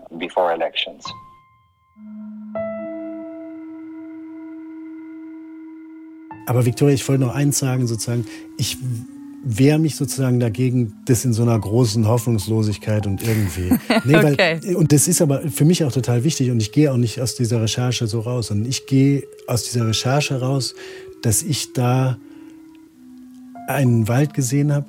Aber 6.47 6.67
Victoria, 6.67 6.95
ich 6.95 7.09
wollte 7.09 7.23
noch 7.23 7.35
eins 7.35 7.59
sagen, 7.59 7.87
sozusagen, 7.87 8.27
ich 8.59 8.77
wehre 9.45 9.79
mich 9.79 9.97
sozusagen 9.97 10.41
dagegen, 10.41 10.95
das 11.05 11.25
in 11.25 11.33
so 11.33 11.43
einer 11.43 11.59
großen 11.59 12.09
Hoffnungslosigkeit 12.09 13.07
und 13.07 13.23
irgendwie. 13.23 13.71
Nee, 14.05 14.17
okay. 14.17 14.59
weil, 14.63 14.77
und 14.77 14.93
das 14.93 15.09
ist 15.09 15.23
aber 15.23 15.43
für 15.43 15.65
mich 15.65 15.85
auch 15.85 15.93
total 15.93 16.25
wichtig 16.25 16.51
und 16.51 16.61
ich 16.61 16.73
gehe 16.73 16.93
auch 16.93 16.97
nicht 16.97 17.21
aus 17.21 17.35
dieser 17.35 17.63
Recherche 17.63 18.07
so 18.07 18.21
raus, 18.21 18.49
sondern 18.49 18.69
ich 18.69 18.87
gehe 18.87 19.25
aus 19.47 19.65
dieser 19.65 19.87
Recherche 19.87 20.41
raus, 20.41 20.75
dass 21.23 21.43
ich 21.43 21.73
da 21.73 22.19
einen 23.69 24.09
Wald 24.09 24.35
gesehen 24.35 24.73
habe, 24.73 24.87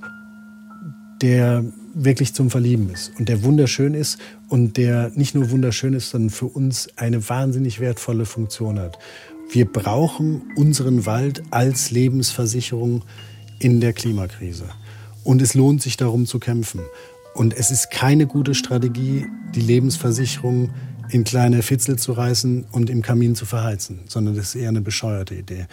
der 1.21 1.63
wirklich 1.93 2.33
zum 2.33 2.49
Verlieben 2.49 2.89
ist 2.89 3.13
und 3.17 3.29
der 3.29 3.43
wunderschön 3.43 3.93
ist 3.93 4.17
und 4.49 4.75
der 4.77 5.11
nicht 5.15 5.33
nur 5.33 5.49
wunderschön 5.49 5.93
ist, 5.93 6.09
sondern 6.09 6.29
für 6.29 6.47
uns 6.47 6.89
eine 6.97 7.27
wahnsinnig 7.29 7.79
wertvolle 7.79 8.25
Funktion 8.25 8.79
hat. 8.79 8.99
Wir 9.49 9.65
brauchen 9.65 10.41
unseren 10.55 11.05
Wald 11.05 11.43
als 11.51 11.91
Lebensversicherung 11.91 13.03
in 13.59 13.81
der 13.81 13.93
Klimakrise. 13.93 14.65
Und 15.23 15.41
es 15.41 15.53
lohnt 15.53 15.81
sich 15.81 15.97
darum 15.97 16.25
zu 16.25 16.39
kämpfen. 16.39 16.81
Und 17.33 17.53
es 17.53 17.71
ist 17.71 17.91
keine 17.91 18.27
gute 18.27 18.55
Strategie, 18.55 19.25
die 19.53 19.61
Lebensversicherung 19.61 20.69
in 21.09 21.23
kleine 21.23 21.61
Fitzel 21.61 21.97
zu 21.97 22.13
reißen 22.13 22.65
und 22.71 22.89
im 22.89 23.01
Kamin 23.01 23.35
zu 23.35 23.45
verheizen, 23.45 23.99
sondern 24.07 24.35
das 24.35 24.49
ist 24.49 24.55
eher 24.55 24.69
eine 24.69 24.81
bescheuerte 24.81 25.35
Idee. 25.35 25.67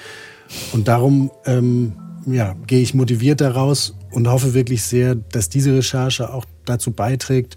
Und 0.72 0.88
darum 0.88 1.30
ähm, 1.46 1.92
ja, 2.26 2.54
gehe 2.66 2.80
ich 2.80 2.94
motiviert 2.94 3.40
daraus 3.40 3.94
und 4.10 4.28
hoffe 4.28 4.54
wirklich 4.54 4.82
sehr, 4.82 5.14
dass 5.14 5.48
diese 5.48 5.74
Recherche 5.74 6.32
auch 6.32 6.44
dazu 6.64 6.92
beiträgt, 6.92 7.56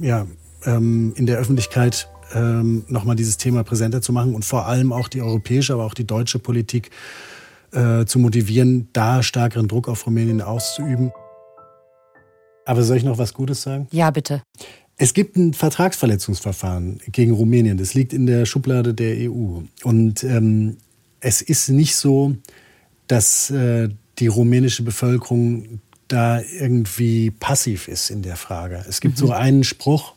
ja, 0.00 0.26
ähm, 0.64 1.12
in 1.16 1.26
der 1.26 1.38
Öffentlichkeit 1.38 2.08
ähm, 2.34 2.84
nochmal 2.88 3.16
dieses 3.16 3.36
Thema 3.36 3.62
präsenter 3.64 4.00
zu 4.00 4.12
machen 4.12 4.34
und 4.34 4.44
vor 4.44 4.66
allem 4.66 4.92
auch 4.92 5.08
die 5.08 5.20
europäische, 5.20 5.74
aber 5.74 5.84
auch 5.84 5.94
die 5.94 6.06
deutsche 6.06 6.38
Politik 6.38 6.90
äh, 7.72 8.04
zu 8.04 8.18
motivieren, 8.18 8.88
da 8.92 9.22
stärkeren 9.22 9.68
Druck 9.68 9.88
auf 9.88 10.06
Rumänien 10.06 10.40
auszuüben. 10.40 11.12
Aber 12.64 12.82
soll 12.82 12.96
ich 12.96 13.04
noch 13.04 13.18
was 13.18 13.34
Gutes 13.34 13.62
sagen? 13.62 13.88
Ja, 13.90 14.10
bitte. 14.10 14.42
Es 14.96 15.14
gibt 15.14 15.36
ein 15.36 15.52
Vertragsverletzungsverfahren 15.54 17.00
gegen 17.10 17.32
Rumänien. 17.32 17.76
Das 17.76 17.94
liegt 17.94 18.12
in 18.12 18.26
der 18.26 18.46
Schublade 18.46 18.94
der 18.94 19.30
EU. 19.30 19.62
Und 19.82 20.22
ähm, 20.22 20.76
es 21.20 21.42
ist 21.42 21.68
nicht 21.70 21.96
so, 21.96 22.36
dass 23.08 23.50
äh, 23.50 23.88
die 24.18 24.26
rumänische 24.28 24.82
Bevölkerung 24.82 25.80
da 26.08 26.40
irgendwie 26.40 27.30
passiv 27.30 27.88
ist 27.88 28.10
in 28.10 28.22
der 28.22 28.36
Frage. 28.36 28.84
Es 28.88 29.00
gibt 29.00 29.16
mhm. 29.16 29.26
so 29.26 29.32
einen 29.32 29.64
Spruch, 29.64 30.14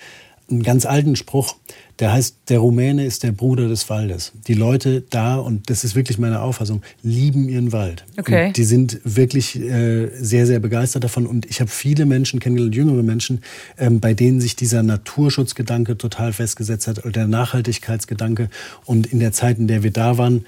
einen 0.49 0.61
ganz 0.61 0.85
alten 0.85 1.15
Spruch, 1.15 1.55
der 1.99 2.11
heißt, 2.11 2.37
der 2.49 2.59
Rumäne 2.59 3.05
ist 3.05 3.23
der 3.23 3.31
Bruder 3.31 3.69
des 3.69 3.89
Waldes. 3.89 4.33
Die 4.47 4.53
Leute 4.53 5.03
da, 5.09 5.37
und 5.37 5.69
das 5.69 5.83
ist 5.83 5.95
wirklich 5.95 6.17
meine 6.17 6.41
Auffassung, 6.41 6.81
lieben 7.03 7.47
ihren 7.47 7.71
Wald. 7.71 8.05
Okay. 8.17 8.47
Und 8.47 8.57
die 8.57 8.63
sind 8.65 8.99
wirklich 9.03 9.59
äh, 9.59 10.09
sehr, 10.15 10.45
sehr 10.45 10.59
begeistert 10.59 11.05
davon. 11.05 11.25
Und 11.25 11.45
ich 11.45 11.61
habe 11.61 11.69
viele 11.69 12.05
Menschen 12.05 12.39
kennengelernt, 12.39 12.75
jüngere 12.75 13.03
Menschen, 13.03 13.41
ähm, 13.77 14.01
bei 14.01 14.13
denen 14.13 14.41
sich 14.41 14.55
dieser 14.55 14.83
Naturschutzgedanke 14.83 15.97
total 15.97 16.33
festgesetzt 16.33 16.87
hat, 16.87 16.99
oder 16.99 17.11
der 17.11 17.27
Nachhaltigkeitsgedanke. 17.27 18.49
Und 18.83 19.07
in 19.07 19.19
der 19.19 19.31
Zeit, 19.31 19.57
in 19.57 19.67
der 19.67 19.83
wir 19.83 19.91
da 19.91 20.17
waren, 20.17 20.45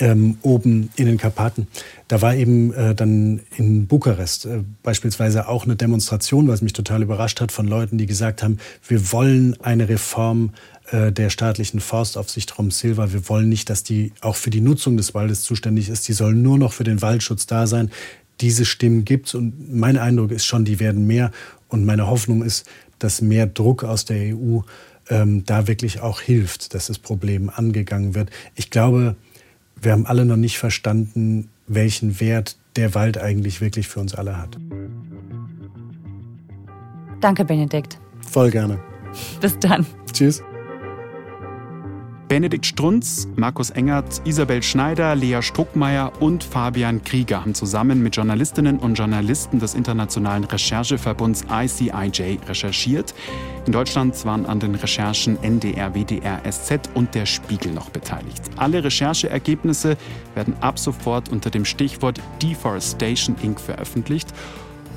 ähm, 0.00 0.38
oben 0.42 0.90
in 0.96 1.06
den 1.06 1.18
Karpaten. 1.18 1.68
Da 2.08 2.22
war 2.22 2.34
eben 2.34 2.72
äh, 2.72 2.94
dann 2.94 3.40
in 3.56 3.86
Bukarest 3.86 4.46
äh, 4.46 4.64
beispielsweise 4.82 5.46
auch 5.46 5.64
eine 5.64 5.76
Demonstration, 5.76 6.48
was 6.48 6.62
mich 6.62 6.72
total 6.72 7.02
überrascht 7.02 7.40
hat, 7.40 7.52
von 7.52 7.68
Leuten, 7.68 7.98
die 7.98 8.06
gesagt 8.06 8.42
haben, 8.42 8.58
wir 8.88 9.12
wollen 9.12 9.60
eine 9.62 9.88
Reform 9.88 10.52
äh, 10.90 11.12
der 11.12 11.30
staatlichen 11.30 11.80
Forstaufsicht 11.80 12.58
Rom 12.58 12.70
Silva. 12.70 13.12
Wir 13.12 13.28
wollen 13.28 13.48
nicht, 13.48 13.70
dass 13.70 13.84
die 13.84 14.12
auch 14.22 14.36
für 14.36 14.50
die 14.50 14.62
Nutzung 14.62 14.96
des 14.96 15.14
Waldes 15.14 15.42
zuständig 15.42 15.88
ist. 15.90 16.08
Die 16.08 16.14
sollen 16.14 16.42
nur 16.42 16.58
noch 16.58 16.72
für 16.72 16.84
den 16.84 17.02
Waldschutz 17.02 17.46
da 17.46 17.66
sein. 17.66 17.90
Diese 18.40 18.64
Stimmen 18.64 19.04
gibt 19.04 19.28
es 19.28 19.34
und 19.34 19.72
mein 19.72 19.98
Eindruck 19.98 20.30
ist 20.30 20.46
schon, 20.46 20.64
die 20.64 20.80
werden 20.80 21.06
mehr. 21.06 21.30
Und 21.68 21.84
meine 21.84 22.06
Hoffnung 22.06 22.42
ist, 22.42 22.66
dass 22.98 23.20
mehr 23.20 23.46
Druck 23.46 23.84
aus 23.84 24.06
der 24.06 24.34
EU 24.34 24.60
ähm, 25.10 25.44
da 25.44 25.66
wirklich 25.66 26.00
auch 26.00 26.20
hilft, 26.20 26.74
dass 26.74 26.86
das 26.86 26.98
Problem 26.98 27.50
angegangen 27.50 28.14
wird. 28.14 28.30
Ich 28.54 28.70
glaube, 28.70 29.16
wir 29.80 29.92
haben 29.92 30.06
alle 30.06 30.24
noch 30.24 30.36
nicht 30.36 30.58
verstanden, 30.58 31.48
welchen 31.66 32.20
Wert 32.20 32.56
der 32.76 32.94
Wald 32.94 33.18
eigentlich 33.18 33.60
wirklich 33.60 33.88
für 33.88 34.00
uns 34.00 34.14
alle 34.14 34.36
hat. 34.36 34.56
Danke, 37.20 37.44
Benedikt. 37.44 37.98
Voll 38.20 38.50
gerne. 38.50 38.78
Bis 39.40 39.58
dann. 39.58 39.86
Tschüss. 40.12 40.42
Benedikt 42.30 42.64
Strunz, 42.64 43.26
Markus 43.34 43.70
Engert, 43.70 44.22
Isabel 44.24 44.62
Schneider, 44.62 45.16
Lea 45.16 45.42
Struckmeier 45.42 46.12
und 46.20 46.44
Fabian 46.44 47.02
Krieger 47.02 47.40
haben 47.40 47.54
zusammen 47.54 48.04
mit 48.04 48.14
Journalistinnen 48.14 48.78
und 48.78 48.94
Journalisten 48.94 49.58
des 49.58 49.74
internationalen 49.74 50.44
Rechercheverbunds 50.44 51.44
ICIJ 51.50 52.38
recherchiert. 52.46 53.14
In 53.66 53.72
Deutschland 53.72 54.24
waren 54.24 54.46
an 54.46 54.60
den 54.60 54.76
Recherchen 54.76 55.42
NDR, 55.42 55.92
WDR, 55.92 56.40
SZ 56.48 56.88
und 56.94 57.16
der 57.16 57.26
Spiegel 57.26 57.72
noch 57.72 57.90
beteiligt. 57.90 58.42
Alle 58.54 58.84
Rechercheergebnisse 58.84 59.96
werden 60.36 60.54
ab 60.60 60.78
sofort 60.78 61.30
unter 61.30 61.50
dem 61.50 61.64
Stichwort 61.64 62.20
Deforestation 62.40 63.34
Inc. 63.42 63.58
veröffentlicht. 63.58 64.32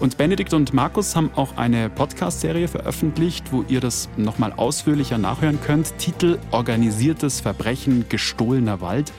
Und 0.03 0.17
Benedikt 0.17 0.53
und 0.53 0.73
Markus 0.73 1.15
haben 1.15 1.31
auch 1.33 1.55
eine 1.55 1.89
Podcast-Serie 1.89 2.67
veröffentlicht, 2.67 3.53
wo 3.53 3.63
ihr 3.69 3.79
das 3.79 4.09
nochmal 4.17 4.51
ausführlicher 4.51 5.17
nachhören 5.17 5.61
könnt. 5.61 5.97
Titel 5.97 6.39
Organisiertes 6.51 7.39
Verbrechen, 7.39 8.03
gestohlener 8.09 8.81
Wald. 8.81 9.13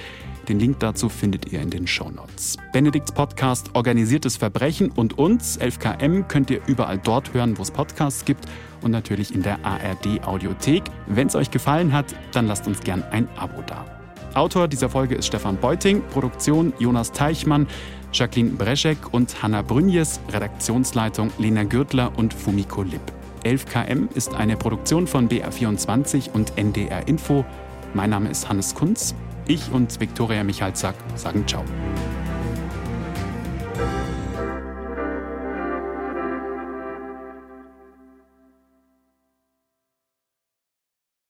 Den 0.47 0.61
Link 0.61 0.81
dazu 0.81 1.09
findet 1.09 1.51
ihr 1.51 1.63
in 1.63 1.71
den 1.71 1.87
Shownotes. 1.87 2.59
Benedikts 2.75 3.13
Podcast 3.13 3.71
Organisiertes 3.73 4.37
Verbrechen 4.37 4.91
und 4.91 5.17
uns, 5.17 5.59
11KM, 5.59 6.25
könnt 6.25 6.51
ihr 6.51 6.61
überall 6.67 6.99
dort 6.99 7.33
hören, 7.33 7.57
wo 7.57 7.63
es 7.63 7.71
Podcasts 7.71 8.27
gibt 8.27 8.45
und 8.83 8.91
natürlich 8.91 9.35
in 9.35 9.41
der 9.43 9.65
ARD 9.65 10.23
Audiothek. 10.27 10.83
Wenn 11.07 11.29
es 11.29 11.35
euch 11.35 11.51
gefallen 11.51 11.95
hat, 11.95 12.15
dann 12.33 12.47
lasst 12.47 12.67
uns 12.67 12.81
gern 12.81 13.03
ein 13.05 13.27
Abo 13.39 13.63
da. 13.67 13.87
Autor 14.35 14.69
dieser 14.69 14.91
Folge 14.91 15.15
ist 15.15 15.27
Stefan 15.29 15.57
Beuting, 15.57 16.03
Produktion 16.11 16.75
Jonas 16.79 17.13
Teichmann. 17.13 17.69
Jacqueline 18.15 18.53
Breschek 18.53 19.13
und 19.13 19.43
Hanna 19.43 19.63
Brünjes, 19.63 20.21
Redaktionsleitung 20.33 21.31
Lena 21.39 21.65
Gürtler 21.65 22.13
und 22.17 22.33
Fumiko 22.33 22.83
Lipp. 22.83 23.03
11KM 23.45 24.15
ist 24.15 24.35
eine 24.35 24.57
Produktion 24.57 25.07
von 25.07 25.29
BR24 25.29 26.31
und 26.33 26.57
NDR 26.57 27.07
Info. 27.09 27.45
Mein 27.93 28.11
Name 28.11 28.31
ist 28.31 28.49
Hannes 28.49 28.75
Kunz. 28.75 29.15
Ich 29.47 29.71
und 29.73 30.01
Viktoria 30.01 30.45
Michalzack 30.45 30.95
sagen 31.17 31.45
Ciao. 31.47 31.65